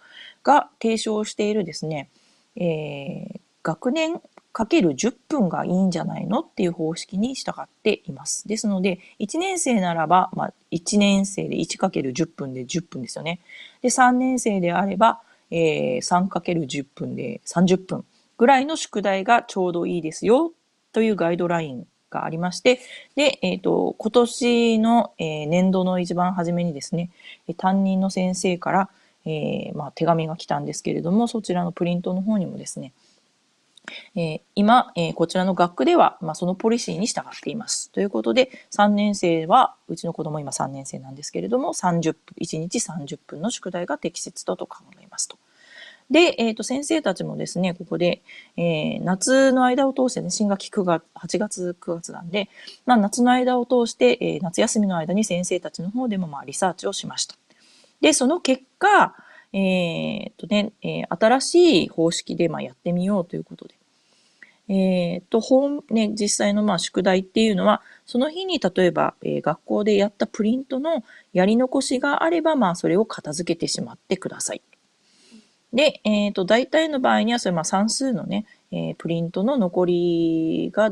[0.42, 2.08] が提唱しているですね、
[2.56, 4.20] えー、学年
[4.54, 8.46] かける10分がいいんじゃないのっていう方式に従っています。
[8.46, 13.40] ですので、1年生ならば、まあ、1年生で 1×10 分で10分ですよね。
[13.82, 18.04] で、3年生であれば、えー、3×10 分で30分
[18.38, 20.52] ぐらいの宿題がちょうどいいですよ
[20.92, 22.78] というガイドラインがありまして、
[23.16, 27.10] で、えっ、ー、と、今年の、えー、年度の一番初めにですね、
[27.56, 28.88] 担任の先生から、
[29.26, 32.92] えー、まあ、手紙が来たんですけれども、そちらのプリントの方にもですね、
[34.14, 37.90] えー、今、えー、こちらの学区では、まあ、そのポリシーに従っています。
[37.90, 45.38] ということで、3年生は、うちの子供今3年生なんですけれども、30分、1日30分の宿題が適切だと考えますと。
[46.10, 48.22] で、えっ、ー、と、先生たちもですね、ここで、
[48.56, 52.48] えー、夏の間を通してね、新学期9月、8月、9月なんで、
[52.84, 57.36] まあ、夏の間を通して、えー、夏休みの間に先生たちの方でも、まあ、リサーチをしました。
[58.00, 59.14] で、その結果、
[59.54, 63.74] えー、っとね、えー、新しい方式でまあやってみようということで。
[64.68, 74.62] えー、っと、本、ね、実際のまあ宿題っていうのは、その日に例えば、えー、学校でやったプリントのやり残しがあれば、まあそれを片付けてしまってください。
[75.72, 80.90] で、えっ、と、大体の場合には、それまあ算数のね、えー、プリントの残りが、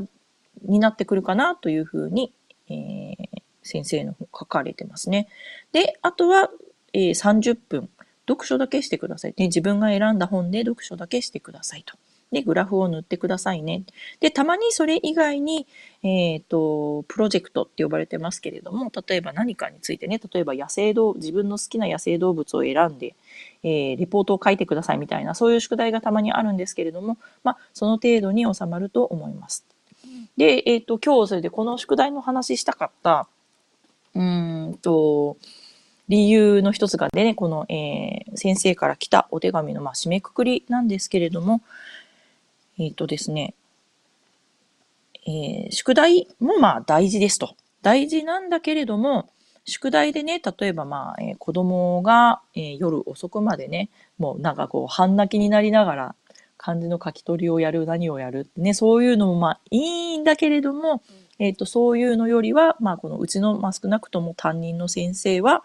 [0.62, 2.32] になってくるかなというふうに、
[2.68, 5.28] えー、先生の方書かれてますね。
[5.72, 6.50] で、あとは、
[6.92, 7.88] えー、30分。
[8.28, 9.34] 読書だけしてください。
[9.36, 11.96] ね、自分が選んだ本で読書だけしてくださいと。
[12.32, 13.84] で、グラフを塗ってくださいね。
[14.20, 15.66] で、たまにそれ以外に、
[16.02, 23.14] えっ、ー、と、プロジェクトって呼ばれてますけれども、例えば何かについてね、例えば野生動自分の好きな野生動物を選んで、
[23.62, 29.66] えー、レポートを書いてくださいみたいな、そういう宿題がたまにあるんですけれども、まあ、その程度に収まると思います。
[30.38, 33.28] で、えっ、ー、と、今日それでこの宿題の話したかった、
[34.14, 35.36] うんと、
[36.08, 41.62] 理由の一つがでね、この、えー、先生から来たお手紙の、まあ、締めくくりなんですけれども、
[42.78, 43.54] えっ、ー、とですね、
[45.26, 47.54] えー、宿題もまあ大事ですと。
[47.82, 49.30] 大事なんだけれども、
[49.64, 56.14] 宿題でね、例えばまあ、えー、子供が、えー、夜遅くまでね、もうなんかこう、半泣きになりながら、
[56.56, 61.02] 漢字の書き取りをやる、何をやるってね、そういうのもまあいいんだけれども、
[61.38, 65.64] えっ、ー、と、そういうのよりは、まあこのうちの、まあ少なくとも担任の先生は、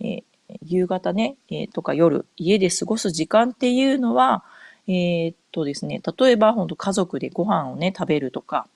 [0.00, 0.22] えー、
[0.62, 4.44] 夕方ね、えー、とか夜、家で過ごす時間っていうのは、
[4.86, 8.66] えー、っとですね、例えば本当家族でご飯をね、食べるとか、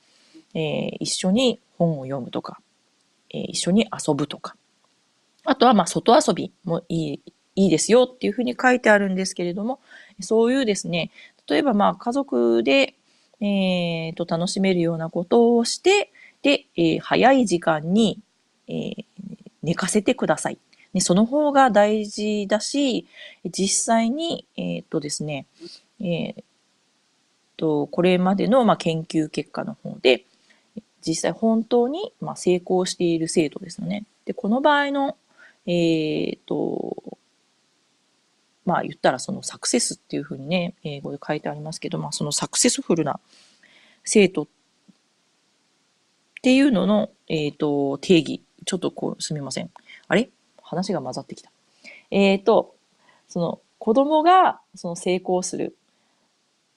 [0.54, 2.60] え、一緒に本を読むとか、
[3.30, 4.56] え、一緒に遊ぶとか。
[5.44, 7.22] あとは、まあ、外遊びもいい、
[7.56, 9.80] いいですよっていうふうに書いてあるんですけれども、
[10.20, 11.10] そういうですね、
[11.48, 12.94] 例えばまあ、家族で、
[13.40, 16.12] えー、と、楽しめるようなことをして、
[16.42, 18.20] で、えー、早い時間に、
[18.68, 19.04] えー、
[19.62, 20.58] 寝かせてください。
[21.00, 23.06] その方が大事だし、
[23.44, 25.46] 実際に、えっ、とですね、
[26.00, 26.34] えっ、
[27.56, 30.24] と、これまでの、まあ、研究結果の方で、
[31.06, 34.04] 実際本当に、まあ、成功している生徒ですよね。
[34.24, 35.16] で、この場合の、
[35.66, 36.96] えっ、と、
[38.68, 43.18] まあ言ったらそのサクセスっていうふうにね、英語で書いてありますけど、まあそのサクセスフルな
[44.04, 44.46] 生徒っ
[46.42, 48.42] ていうのの、えっ、と、定義。
[48.66, 49.70] ちょっとこう、すみません。
[50.06, 50.28] あれ？
[50.68, 51.50] 話が混ざってきた。
[52.10, 52.74] えっ、ー、と、
[53.28, 55.76] その子供がその成功する。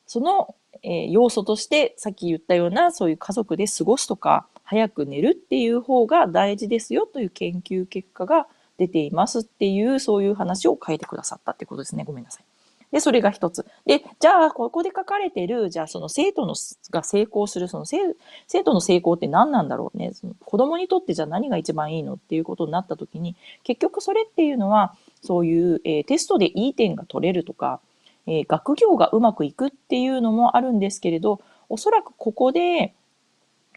[0.08, 12.04] その、えー、要素として、さっき言ったようなそういう家族で過ごすとか、早く寝るっていう方が大事ですよという研究結果が出ていますっていう、そういう話を書いてくださったってことですね。
[12.04, 12.51] ごめんなさい。
[12.92, 13.66] で、それが一つ。
[13.86, 16.56] で、じゃあ、ここで書かれてる、じゃあ、その生徒の
[16.92, 18.16] が成功する、その生
[18.64, 20.12] 徒の成功って何なんだろうね。
[20.14, 27.80] その子供にとってじゃあ何が一番いいのっていうことになった時に、結局それっていうのは、そういう、えー、テストでいい点が取れるとか、
[28.28, 32.94] えー、学業がうまくいくっていうのもあるんですけれど、おそらくここで、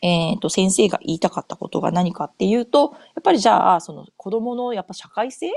[0.03, 5.51] えっ、ー、と、先生が言いたかったことが何かっていうと、やっぱりじゃあ、その子供のやっぱ社会性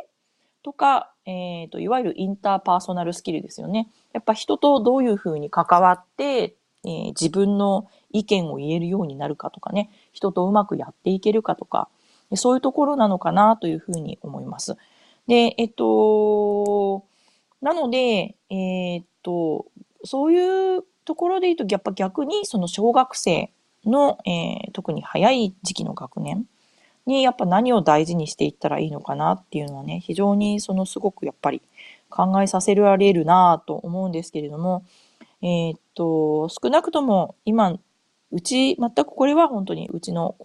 [0.67, 3.89] とか、え、ー、と、いわゆるインターパーソナルスキルですよね。
[4.11, 11.87] やっぱ人とどういうふうに関わって、えー、自分の意見を言えるようになるかとかね、人とうまくやっていけるかとか、
[12.35, 14.75] そういうところなのかなというふうに思います。
[15.25, 17.05] で、えっと、
[17.61, 19.67] なので、えー、っと、
[20.03, 23.53] そういうところで言うと、やっぱ逆にその小学生
[23.85, 26.45] の、えー、特に早い時期の学年
[27.07, 31.61] にやっぱ何を大事にしていったらいいのかなっていうのはね、非常にそのすごくやっぱり
[32.09, 34.83] 考えさせられるなと思うんですけれども、
[35.41, 37.77] えー、っと、少なくとも今、
[38.31, 40.35] うち、全くこれは本当にうちの、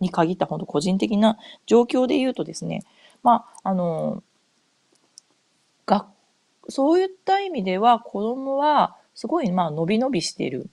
[0.00, 2.82] に限った本当個人的な状況で言うとですね、
[3.22, 4.22] まあ、あの、
[5.86, 6.06] 学、
[6.68, 10.68] そういった意味では子供はすごいまあ伸び伸びしている。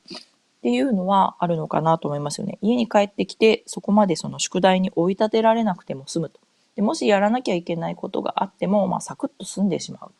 [0.61, 2.59] っていうのはあるのかなと思いますよね。
[2.61, 6.39] 家に帰ってきて、そこまでその宿題に追い立てられなくても済むと。
[6.75, 10.11] でもしやらなきゃいけないことがあっても、まあ、サクッと済んでしまう。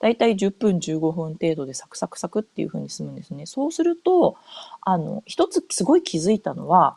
[0.00, 3.44] だいたい10分、15分程度でサクサクサクっていうふうに済むんですね。
[3.44, 4.36] そうすると、
[4.80, 6.96] あの、一つすごい気づいたのは、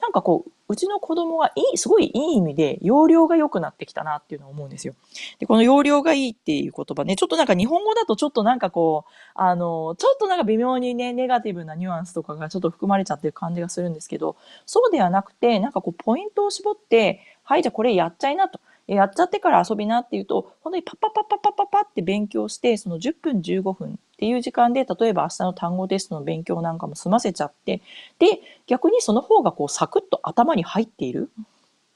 [0.00, 4.94] なんかこう、うちの子供がいい、すごいいい意味で、容量が良くなってきたなっていうのを思うんですよ。
[5.38, 18.60] で、この容量がいいっていう言葉ね、ちょっとなんか日本語だとちょっとなんかこう、あの、ちょっとなんか微妙にね、ネガティブなニュアンスとかがちょっと含まれちゃってる感じがするんですけど、そうではなくて、なんかこう、ポイントを絞って、はい、じゃあこれやっちゃいなと。
[18.94, 27.82] やっちゃってから遊びなっていうと、本当にパッパッパッパッパッパッパって勉強して、その10分15分っていう時間で、例えば明日の単語テストの勉強なんかも済ませちゃって、
[28.18, 31.44] で、逆にその方がこうサクッと頭に入っているっ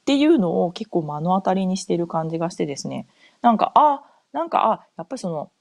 [0.05, 3.07] ていうのを結構目の当たりにしてる感じがしてですね、
[3.41, 5.51] なんか、あ、なんか、あ、やっぱりその、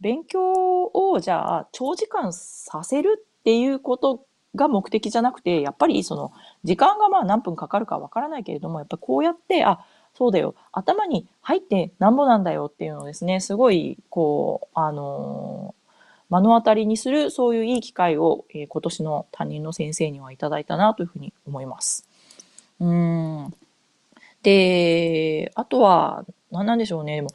[0.00, 4.26] 勉強をじゃあ長時間させるっていうこと
[4.56, 6.32] が目的じゃなくて、やっぱりその
[6.64, 9.84] 時間がまあ何分かかるかわからないけれども、やっぱこうやって、あ、
[10.14, 10.54] そうだよ。
[10.72, 15.74] 頭に入ってなんぼなんだよっていうのをですね、すごい、こう、あの、
[16.30, 22.06] 目の当たりにする、そういういい機会を、えー、今年の担任の先生にはいただいたなというふうに思います。
[22.80, 23.54] うん。
[24.42, 27.16] で、あとは、何なんでしょうね。
[27.16, 27.28] でも、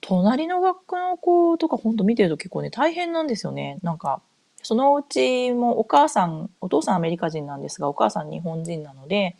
[0.00, 3.78] 隣の学校の子とかほんと見てると結構ね、大変なんですよね。
[3.82, 4.20] なんか、
[4.62, 9.36] そのうちもお母さん、お父さんアメリカ人なんですが、お母さん日本人なので、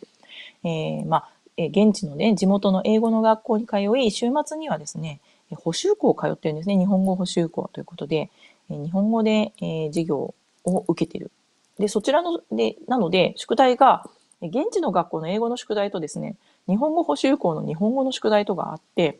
[0.63, 1.29] えー、まあ、
[1.59, 5.19] え現地のね、地元の英語の学校に通い、週末にはですね、
[5.51, 6.77] 補習校を通ってるんですね。
[6.77, 8.29] 日本語補習校ということで、
[8.69, 10.33] 日本語で、え授業
[10.63, 11.31] を受けてる。
[11.77, 14.09] で、そちらの、で、なので、宿題が、
[14.41, 16.37] 現地の学校の英語の宿題とですね、
[16.69, 19.19] 日本語補習校の日本語の宿題とがあって、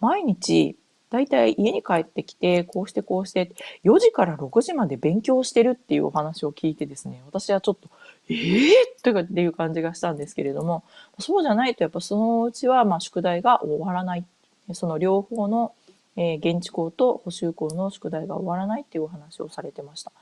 [0.00, 0.76] 毎日、
[1.10, 3.52] だいたい家に帰ってきて、こうしてこうして、
[3.84, 7.88] 4時から6時まで勉強してるっていうお話を聞いてですね、私はちょっと、
[8.30, 8.72] えー、
[9.02, 10.84] とかっていう感じがしたんですけれども、
[11.18, 14.24] そうじゃないとやっぱそのうちはまあ宿題が終わらない。
[14.72, 15.74] その両方の、
[16.16, 20.12] えー、現地校と補修校の宿題が終わらないっていうお話をされてました。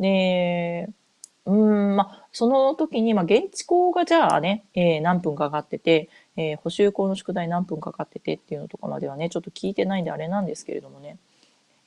[0.00, 0.88] で、
[1.44, 11.16] うん、まあ、その時に、まあ、現地校がじゃあね、えー、何分かかってて、えー、補修校の宿題何分かかっててっていうのとかまではね、ちょっと聞いてないんであれなんですけれどもね。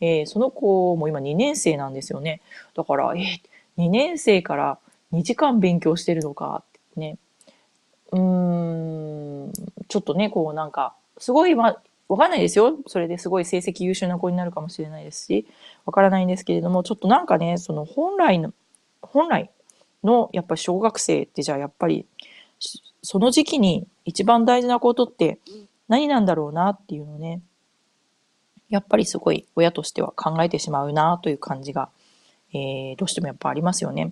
[0.02, 2.42] えー、その子も今2年生なんですよね。
[2.76, 4.78] だから、えー、2年生から
[5.16, 6.64] 2時間勉強してるのか？
[6.96, 7.18] ね。
[8.12, 9.52] うーん、
[9.88, 12.78] ちょっとね、こうなんか、すごい、まあ、わかんないですよ。
[12.88, 15.48] それですごい成績優秀な子になるかもしれないですし、
[15.86, 18.54] わからないんですけれども、ちょっとなんかね、その本来の、
[19.02, 19.50] 本来
[20.04, 22.06] のやっぱり小学生ってじゃあやっぱり、
[23.02, 25.40] その時期に一番大事なことって
[25.88, 27.42] 何なんだろうなっていうのね、
[28.70, 31.90] やっぱりすごい親としては考えてしまうなという感じが、
[32.54, 34.12] えー、どうしてもやっぱありますよね。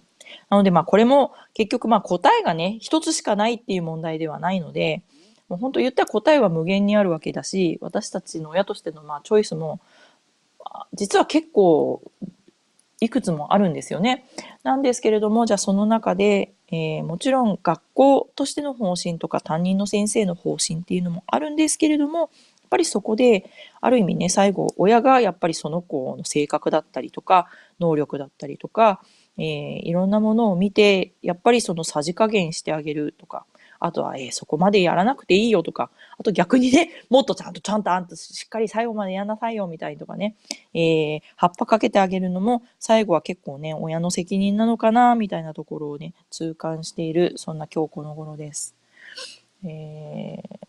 [0.49, 5.03] なのでまあこれも結局まあ答えがね、一つしかないっていう問題ではないので、
[5.49, 9.79] もう本当言ったら答えは無限にあるわけだし、私たちの親としてのまあチョイスも、
[10.93, 12.01] 実は結構
[13.03, 14.25] いくつもあるんですよね。
[14.63, 22.29] なんですけれども、じゃあその中で、えー、もちろん学校としての方針とか担任の先生の方針っていうのもあるんですけれども、やっ
[22.69, 23.49] ぱりそこで、
[23.81, 27.47] ある意味ね、最後、親がやっぱりその子の性格だったりとか、
[27.79, 29.01] 能力だったりとか、
[29.37, 29.43] えー、
[29.81, 33.45] いろんなものを見て、やっぱりそのさじ加減してあげるとか、
[33.79, 40.35] あとは、えー、そこまでやらなくていいよとか、あと逆にね、 もっとちゃんとちゃんとあんたしっかり最後までやんなさいよみたいとかね、
[40.73, 48.75] えー、葉っぱかけてあげるのも最後は結構ね、親の責任なのかなみたいなところをね、痛感している、そんな今日この頃です。
[49.65, 50.63] えー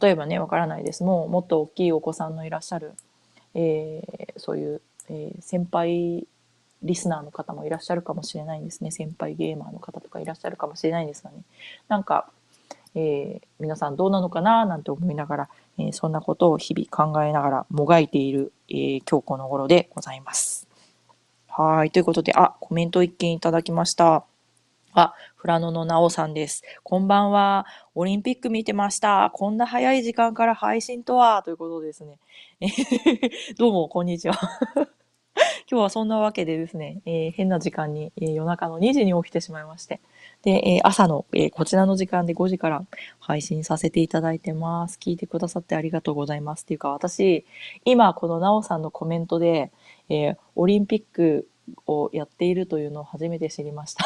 [0.00, 1.04] 例えばね、わからないです。
[1.04, 2.94] もうもっと大きいお子さんのいらっしゃる、
[3.54, 6.26] えー、そういう、えー、先輩
[6.86, 8.90] リスナーの方もいらっしゃるかもしれないんですね。
[8.90, 11.42] 先輩ゲーマーの方とかいらっしゃるかもしれないんですがね。
[11.88, 12.30] なんか、
[12.94, 20.68] えー、皆さんどうなのかななんて思いながら、えー、そんなことを日々考えながらもがいている、えー、今日この頃でございます。
[21.48, 21.90] はい。
[21.90, 24.24] ということで、あ、コメント一件いただきました。
[24.92, 26.62] あ、フラノのナオさんです。
[26.82, 27.66] こんばんは。
[27.94, 29.30] オリンピック見てました。
[29.34, 32.18] こんな早い時間から配信とは、ということですね。
[33.58, 34.36] どうも、こんにちは。
[35.68, 40.00] 今日はそんなわけでですね、えー、変な時間に、えー、夜中の2時に起きてしまいまして、
[40.42, 42.84] で、えー、朝の、えこちらの時間で5時から
[43.18, 44.96] 配信させていただいてます。
[45.02, 46.62] 聞いてくださってありがとうございます。
[46.62, 47.44] っていうか、私、
[47.84, 49.72] 今、このなおさんのコメントで、
[50.08, 51.48] えオリンピック
[51.88, 54.04] をやっているというのを初めて知りました。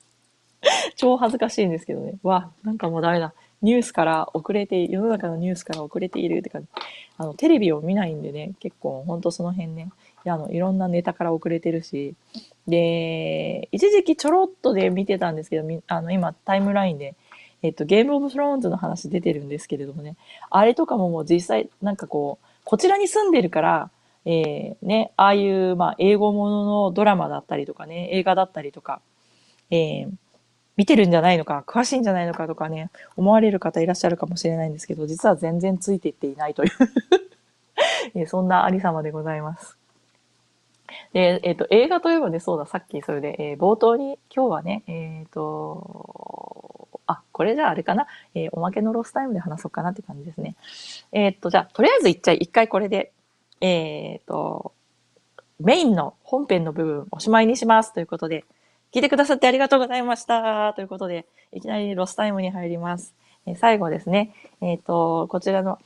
[0.96, 2.18] 超恥ずかしいんですけどね。
[2.22, 3.32] わ、なんかもうダメだ。
[3.62, 6.68] ニュースから遅れて、世の中のニュースから遅れているって感じ。
[7.16, 9.88] あの、テレビを見ないんでね、結構ほんとその辺ね、
[10.30, 12.14] あの、いろんなネタから遅れてるし、
[12.66, 17.14] で、一時期ちょろっとで見てたんですけど、あの、今タイムラインで、
[17.62, 20.16] えっと、ゲームオブスローンズの話出てるんですけれどもね、
[20.50, 23.90] あれとかももう実際、なんかこう、こちらに住んでるから、
[24.24, 29.00] えー、ね、ああいう、まあ、英語もののドラマだったりとかね、映画だったりとか、
[29.70, 30.10] えー、
[30.76, 38.26] 見てるんじゃないのか、詳しいんじゃないのかとかね、思われる方いらっしゃるかもしれないんですけど、実は全然ついていっていないという。
[38.26, 39.76] そんなありさまでございます。
[41.12, 50.56] で、えっ、ー、と、映画といえばね、そうだ、さっきそれで、えー、冒頭に今日はね、えっ、ー、と、あ、これじゃああれかな、えおまけのロスタイムで話そうかなって感じですね。
[51.12, 53.12] えっ、と、じゃあ、とりあえず一回、一回これで、
[53.60, 54.72] えっ、と、
[55.60, 58.44] メインの本編の部分おしまいにしますということで、
[58.92, 60.72] 聞いてくださってありがとうございました。
[60.74, 63.14] ということで、いきなりロスタイムに入ります。
[63.46, 65.78] え、最後ですね、えっ、と、こちらの、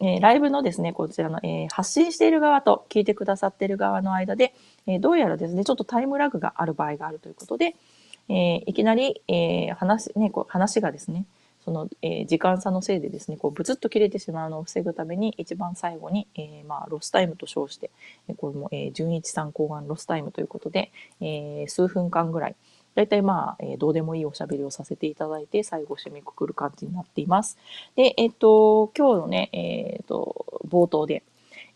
[0.00, 4.54] え、ライブのですね、こちらの、え発信している側と聞いてくださっている側の間で、
[4.86, 7.74] えどうやらですね、ちょっとタイムラグがある場合があるということで、
[8.28, 11.24] えいきなり、え話、ね、こう話がですね、
[11.68, 17.90] その、え、時間差のせいでですね、こう、ブツッと切れてしまうのを防ぐために、一番最後に、え、まあ、ロスタイムと称して、
[18.38, 20.90] これも、えー、純一さん考案ロスタイムということで、
[21.20, 22.56] え、数分間ぐらい、
[22.98, 27.56] だいたいまあ、えー、どうでもいいおしゃべりをさせていただいて、最後締めくくる感じになっています。
[27.94, 31.22] で、えっ、と、今日のね、えっ、と、冒頭で、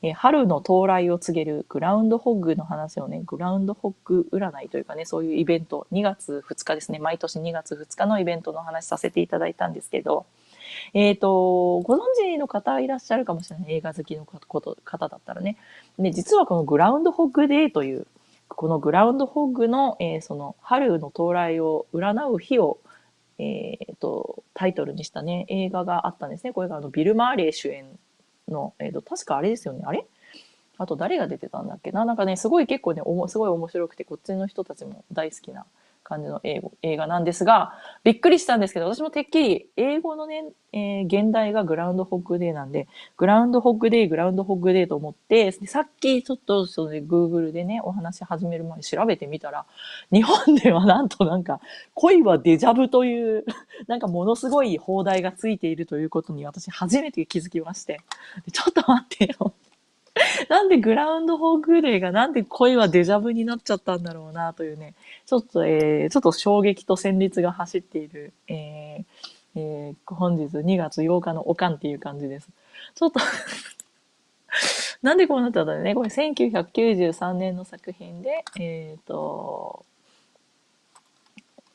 [0.03, 10.27] えー、春の到来を告げるグラウンドホッグの話をね、グラウンドホッグ占いというかね、そういうイベント、2月2日ですね、毎年2月2日のイベントの話させていただいたんですけど、
[10.93, 13.75] えっ、ー、と、ご存知の方いらっしゃるかもしれない。
[13.75, 15.57] 映画好きのこと方だったらね。
[16.01, 18.09] で、実はこのグラウンドホッグデーという、
[18.55, 22.79] このグラウンドホッグの、えー、その春の到来を占う日を、
[23.39, 26.53] え、ー、と、タイトルにしたね、映画があったんですね。
[26.53, 27.87] これがあのビル・マーレー主演
[28.49, 29.83] の、えっ、ー、と、確かあれですよね。
[29.85, 30.07] あれ？
[30.79, 32.05] あと誰が出てたんだっけな？
[32.05, 35.67] なんかね、すごい結構ね、おもすごい面白くて、こっちの人たちも大好きな
[36.13, 37.73] 感じの英語、映画なんですが、
[38.05, 42.87] びっくりしたんですけど、私もてっきり英語のね、えー、現代がグラウンドホッグデーなんで、
[43.17, 49.65] グラウンドホッグデー、グラウンドホッグデーと思って、さっきちょっとその Google でね、お話始める前に調べてみたら、
[50.11, 51.61] 日本ではなんとなんか、
[51.95, 53.45] 恋はデジャブという、
[53.89, 58.01] なんかものすごい放題がついているということに私初めて気づきまして、
[58.53, 59.55] ちょっと待ってよ。
[60.49, 64.95] なんでグラウンドホーグデーがなんで恋はデジャブになっちゃったんだろうなというね、
[65.27, 69.05] ちょっと、えー、ちょっと衝撃と戦慄が走っている、えー
[69.55, 72.49] えー、本日2月8日のおかんっていう感じです。
[72.95, 73.21] ちょっと
[75.03, 75.95] なんでこうなっちゃったんだね。
[75.95, 79.85] これ1993年の作品で、えっ、ー、と、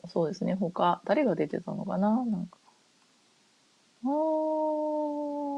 [0.07, 0.55] そうですね。
[0.55, 2.09] 他、誰が出てたのかな？
[2.09, 2.56] なんか。
[4.05, 4.09] あ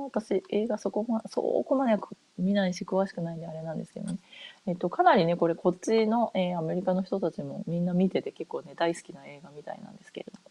[0.06, 2.02] 私、映画そこま、そこまで
[2.38, 4.18] 見ないし詳しくないんであれなんですけどね。
[4.66, 10.50] えっと、かなりね、これこっちの、えー、アメリカの人たちもみんな見てて結構ね、大好きな映画みたいなんですけれども。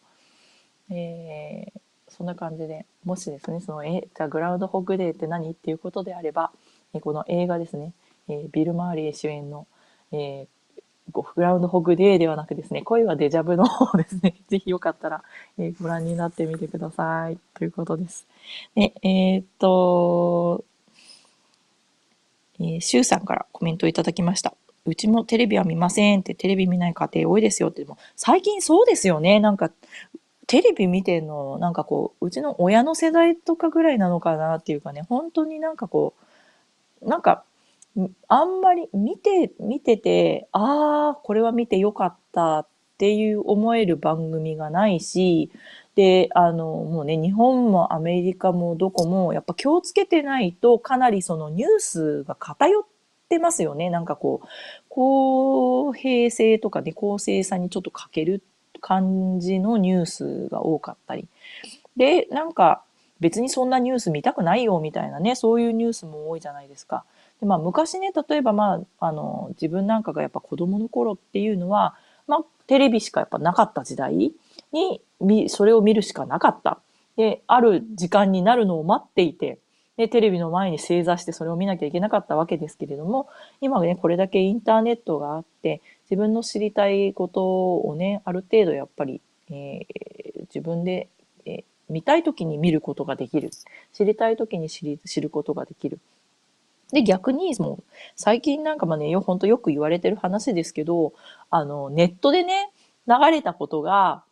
[0.90, 6.52] えー、そんな感じで、もしですね、その、え、じゃグラウンドホッグデーって何っていうことであれば、
[6.94, 7.92] えこの映画ですね、
[8.28, 9.66] えー、ビル・マーリー主演の、
[10.12, 10.48] えー、
[11.12, 15.22] グラウンドホグデーではなくですね、恋はデジャブの方ですね、 ぜひよかったら、
[15.58, 17.38] えー、ご覧になってみてください。
[17.54, 18.26] ということです。
[18.74, 20.64] で、えー、っと、
[22.60, 24.54] えー、シュウさんからコメントいただきました。
[24.84, 29.38] うちもテレビは見ませんって、テレビ見ない家庭多いですよって、も最近そうですよね。
[29.40, 29.70] なんか、
[30.46, 36.14] テレビ見てんの、なんかこう、うちの親の世代とかぐらいなのかなっていうかね、本当になんかこ
[37.02, 37.44] う、なんか、
[38.28, 42.66] あんまり見て、見てて、ああ、これは見てよかったっ
[42.98, 45.50] ていう思える番組がないし、
[45.96, 52.84] で、あの、もうね、日本もアメリカもどこも、やっぱ気をつけてないと、かなりそのニュースが偏っ
[53.28, 53.90] てますよね。
[53.90, 54.46] なんかこう、
[54.88, 58.42] 公平性とかね、公正さにちょっと欠ける
[58.80, 61.26] 感じのニュースが多かったり。
[61.96, 62.82] で、なんか、
[63.20, 67.04] 別にそんなニュース見たくないよみたいなね、そういうニュースも多いじゃないですか。
[67.40, 71.94] でまあ、昔ね、例えばまあ、あの、自分なんかがやっぱ子供の頃っていうのは、
[72.26, 74.32] まあ、テレビしかやっぱなかった時代
[74.72, 76.80] に、それを見るしかなかった。
[77.16, 79.58] で、ある時間になるのを待っていて、
[79.96, 83.28] で、テレビの前に正座してそれを見なきゃいけなかったわけですけれども、
[83.60, 89.20] 今ね、これだけインターネットがあって、自分の知りたいことをね、ある程度やっぱり、
[89.50, 91.08] えー、自分で、
[91.46, 93.50] えー、見たい時に見ることができる。
[93.92, 95.98] 知りたい時に知り知ることができる。
[96.92, 97.84] で、逆に、もう、
[98.16, 101.12] 最近なんかまあね、よ、ほんとよく言われてる話ですけど、
[101.50, 102.70] あの、ネットでね、
[103.06, 104.22] 流れたことが、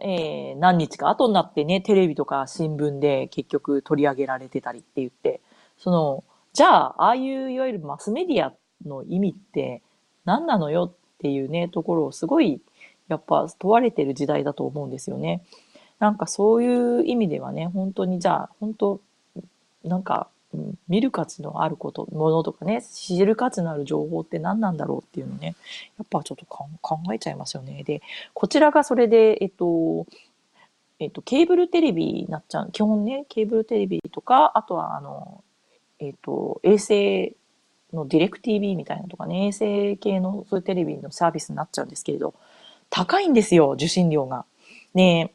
[0.00, 5.40] えー、何日か後になってね、テレビとか新聞で結局取り上げられてたりって言って、
[5.78, 8.52] その、じゃあ、ああいういわゆるマスメディア
[8.84, 9.82] の意味って
[10.24, 12.60] 何なのよっていうね、ところをすごい、
[13.08, 15.44] やっぱ問われてる時代だと思うんですよね。
[16.00, 19.00] なんかそういう意味ではね、本当にじゃあ、本当
[19.84, 20.28] なんか
[20.88, 25.54] 見る価値のあること、ものとかね、知る価値のある情報って何なんだろうっていうのね、
[25.98, 26.68] やっぱちょっと考
[27.14, 27.82] えちゃいますよね。
[27.84, 28.02] で、
[28.32, 30.06] こちらがそれで、えっと、
[30.98, 32.70] えっと、ケーブルテレビになっちゃう。
[32.70, 35.42] 基本ね、ケーブルテレビとか、あとは、あの、
[35.98, 37.36] えっと、衛星
[37.92, 42.34] のディレク TV みたいなとかね、衛星系のそういうテレビのサービスになっちゃうんですけれど、
[42.90, 44.44] 高いんですよ、受信料が。
[44.94, 45.32] ね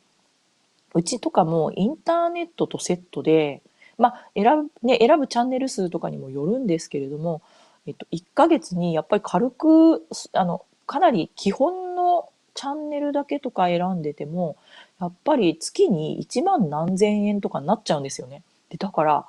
[0.93, 3.61] うちとかもインターネットとセットで、
[3.99, 7.41] まあ、選ぶ、ね、選ぶチャンネル数とかにもよるんですけれども、
[7.85, 14.55] えっと、1ヶ月にやっぱり軽く、あの、かなり基本のチャンネルだけとか選んでても、
[14.99, 18.43] やっぱり月に1万何千円とかになっちゃうんですよね。
[18.69, 19.25] で、だから、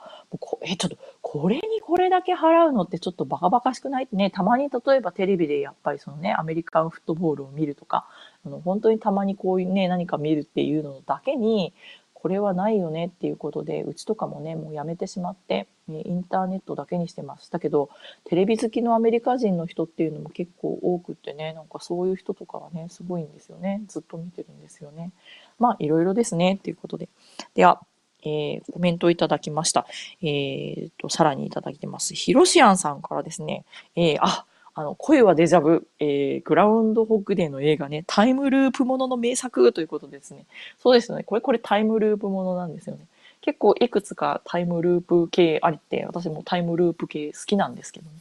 [0.63, 8.07] え、ちょっと、これにこれだけ払うのってちょっとバカバカしくないね、たまに例えばテレビでやっぱりそのね、アメリカンフットボールを見るとか、
[8.45, 11.73] あの本当にたまにこういうね、何か見るっていうのだけに、
[12.21, 17.51] これはないよねっていうことで、うちとかもね、もうやめてしまって、インターネットだけにしてます。
[17.51, 17.89] だけど、
[18.25, 23.83] テレビ好きのアメリカ人の人っていうのも結構多くってね、なんかそういう人とかはね、すごいんですよね。
[23.89, 25.13] ずっと見てるんですよね。
[25.59, 27.09] まあ、いろいろですね、っていうことで。
[27.55, 27.81] では、
[28.23, 29.87] えー、コメントいただきました。
[30.21, 32.15] えー、と、さらにいただいてます。
[32.15, 33.65] ヒロシアンさんからですね、
[33.97, 34.45] えー、あ、
[34.75, 40.47] あの、声はデジャブ、えー、グラウンドホッグデーの映画ね、タイムループものの名作ということですね。
[40.79, 41.25] そうですね。
[41.25, 43.07] これ、これタイムループものなんですよね。
[43.41, 48.17] 結構いくつかタイムループ系ありって、私もタイムループ系好きなんですけどね。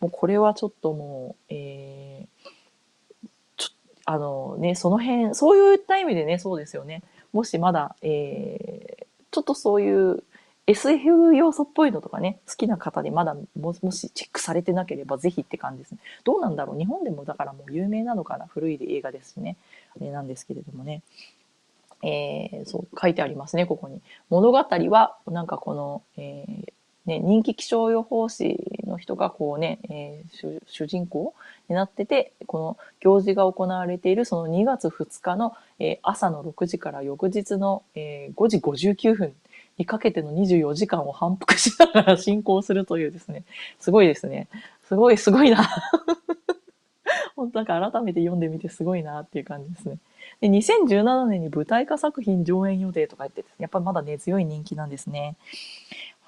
[0.00, 3.70] もうこれはちょっともう、えー、ちょ
[4.04, 7.02] あのね、その辺、そういった意味でね、そうですよね。
[7.32, 10.24] もしまだ、えー、ちょっとそういう、
[10.66, 15.98] SF 要素っぽいのとかね、好きな方でまだもしチェックされてなければぜひって感じですね。
[16.24, 16.78] どうなんだろう？
[16.78, 18.46] 日本でもだからもう有名なのかな？
[18.46, 19.56] 古い映画ですしね。
[19.96, 21.02] あれなんですけれどもね。
[22.04, 24.00] えー、そう、書いてありますね、ここに。
[24.28, 26.72] 物語は、なんかこの、えー、
[27.06, 31.34] ね、人気気象予報士の人がこうね、えー、主人公
[31.68, 39.32] になってて、この行事が行われているその2月2日の、えー、朝の6時から翌日の、えー、5時59分
[39.78, 43.44] にかけての24時間を反復しながら進行するというですね、
[43.80, 44.48] すごいですね。
[44.84, 45.68] すごい、すごいな。
[47.36, 49.98] 本当なんか改めて読んでみてすごいなっていう感じですね。
[50.40, 55.36] で、2017年に舞台化作品上演予定とか言って、やっぱりまだ根強い人気なんですね。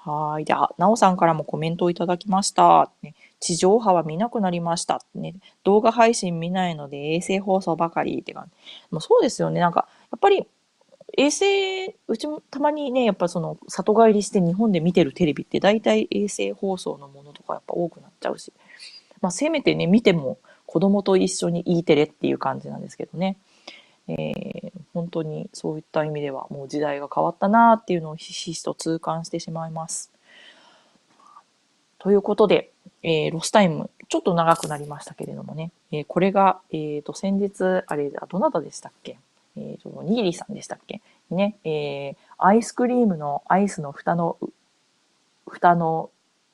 [0.05, 0.45] はい。
[0.45, 2.91] じゃあ、なおさんからもコメントをいただきました。
[3.01, 5.01] ね、地上波は見なくなりました。
[5.15, 8.51] ね、動画配信見ないので衛星放送ばかりって感じ。
[8.91, 9.59] もうそうですよね。
[9.59, 10.47] なんか、やっぱり
[11.17, 18.53] 衛星、うちもたまにね、やっぱその里帰りして日本で見てるテレビって大体衛星放送のものとかやっぱ多くなっちゃうし。
[19.21, 23.37] まあせめてね、見ても子供と一緒に E テレっていう感じなんですけどね。
[24.07, 30.11] えー、本当にそういった意味ではもう時代が変わったなっていうのをひしひしと痛感してしまいます。
[31.97, 39.17] ということで、えー、ロスタイム、ちょっと長くなりましたけれどもね、えー、これが、えっ、ー、と、先日、あれ、どなたでしたっけ？
[39.57, 41.01] えっ、と、にぎりさんでしたっけ？
[41.29, 44.37] ね、えー、アイスクリームのアイスの蓋の、
[45.47, 46.09] 蓋の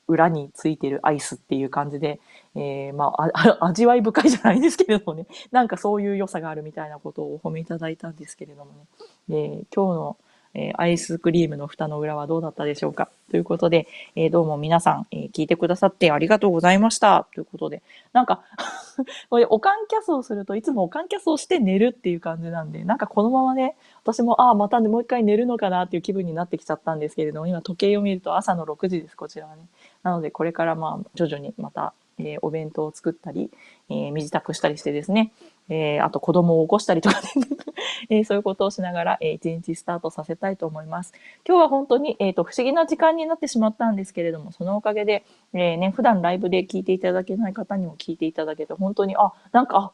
[0.08, 2.20] 裏についてるアイスっていう感じで、
[2.54, 8.86] えー、まあ、 味わい深いじゃないですけれどもね、なんかそういう良さがあるみたいなことをお褒めいただいたんですけれどもね、
[9.30, 10.16] えー、今日の、
[10.54, 13.08] え、アイスクリームの蓋の裏はどうだったでしょうか？
[13.30, 17.26] ということで、え、どうも皆さん、え、聞いてくださってありがとうございました。
[17.34, 17.82] ということで、
[18.12, 18.42] なんか
[19.30, 29.62] これ、おかんキャスをするといつもおかんキャスをして寝るっていう感じなんで、なんかこのままね、私も、ああ、また、ね、もう一回寝るのかなっていう気分になってきちゃったんですけれども、今時計を見ると朝の6時です、こちらはね。
[30.02, 33.50] なので、これからまあ、徐々にまた、えー、お弁当を作ったり、
[33.92, 35.32] えー、身支度したりしてですね、
[35.68, 37.28] えー、あと子供を起こしたりとかね
[38.10, 41.12] えー、そういうことをしながら、えー、一日スタートさせたいと思います。
[41.46, 49.92] 今日は本当に、え、ー、と、不思議な時間になってしまったんですけれども、そのおかげで、えー、ね、普段ライブで聞いていただけない方にも聞いていただけて、本当に、あ、なんか、あ、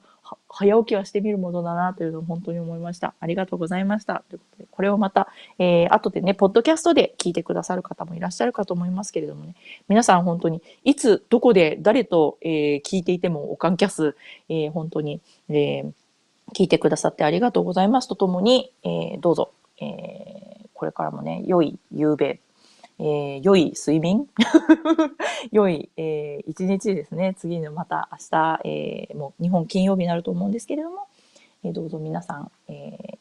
[0.49, 3.15] 早起きはしてみるものだなというのを本当に思いました。
[3.21, 4.25] ありがとうございました。
[4.29, 9.55] ということで、これをまた、えー、後でね、ポッドキャストで聞いてくださる方もいらっしゃるかと思いますけれどもね、
[9.89, 14.17] 皆さん本当に、いつ、どこで、誰と、えー、聞いていても、おかんキャス、
[14.49, 15.93] えー、本当に、えー、
[16.55, 19.51] 聞いてくださってありがとうございますとともに、えー、どうぞ、
[19.81, 22.41] えー、これからもね、良い夕べ、
[23.01, 24.27] えー、良い睡眠？
[25.53, 27.35] 良い、えー、一日ですね。
[27.39, 31.07] 次のまた明日、えー、もう日本金曜日になると思うんですけれども、
[31.65, 33.19] えー、どうぞ皆さん、えー、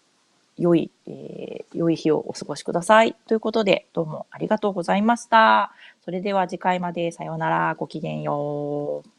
[0.57, 3.15] 良い、えー、良い日をお過ごしください。
[3.27, 5.71] ということで、どうもありがとうございました。
[6.03, 7.75] それでは次回までさようなら。
[7.75, 9.16] ごきげんよう。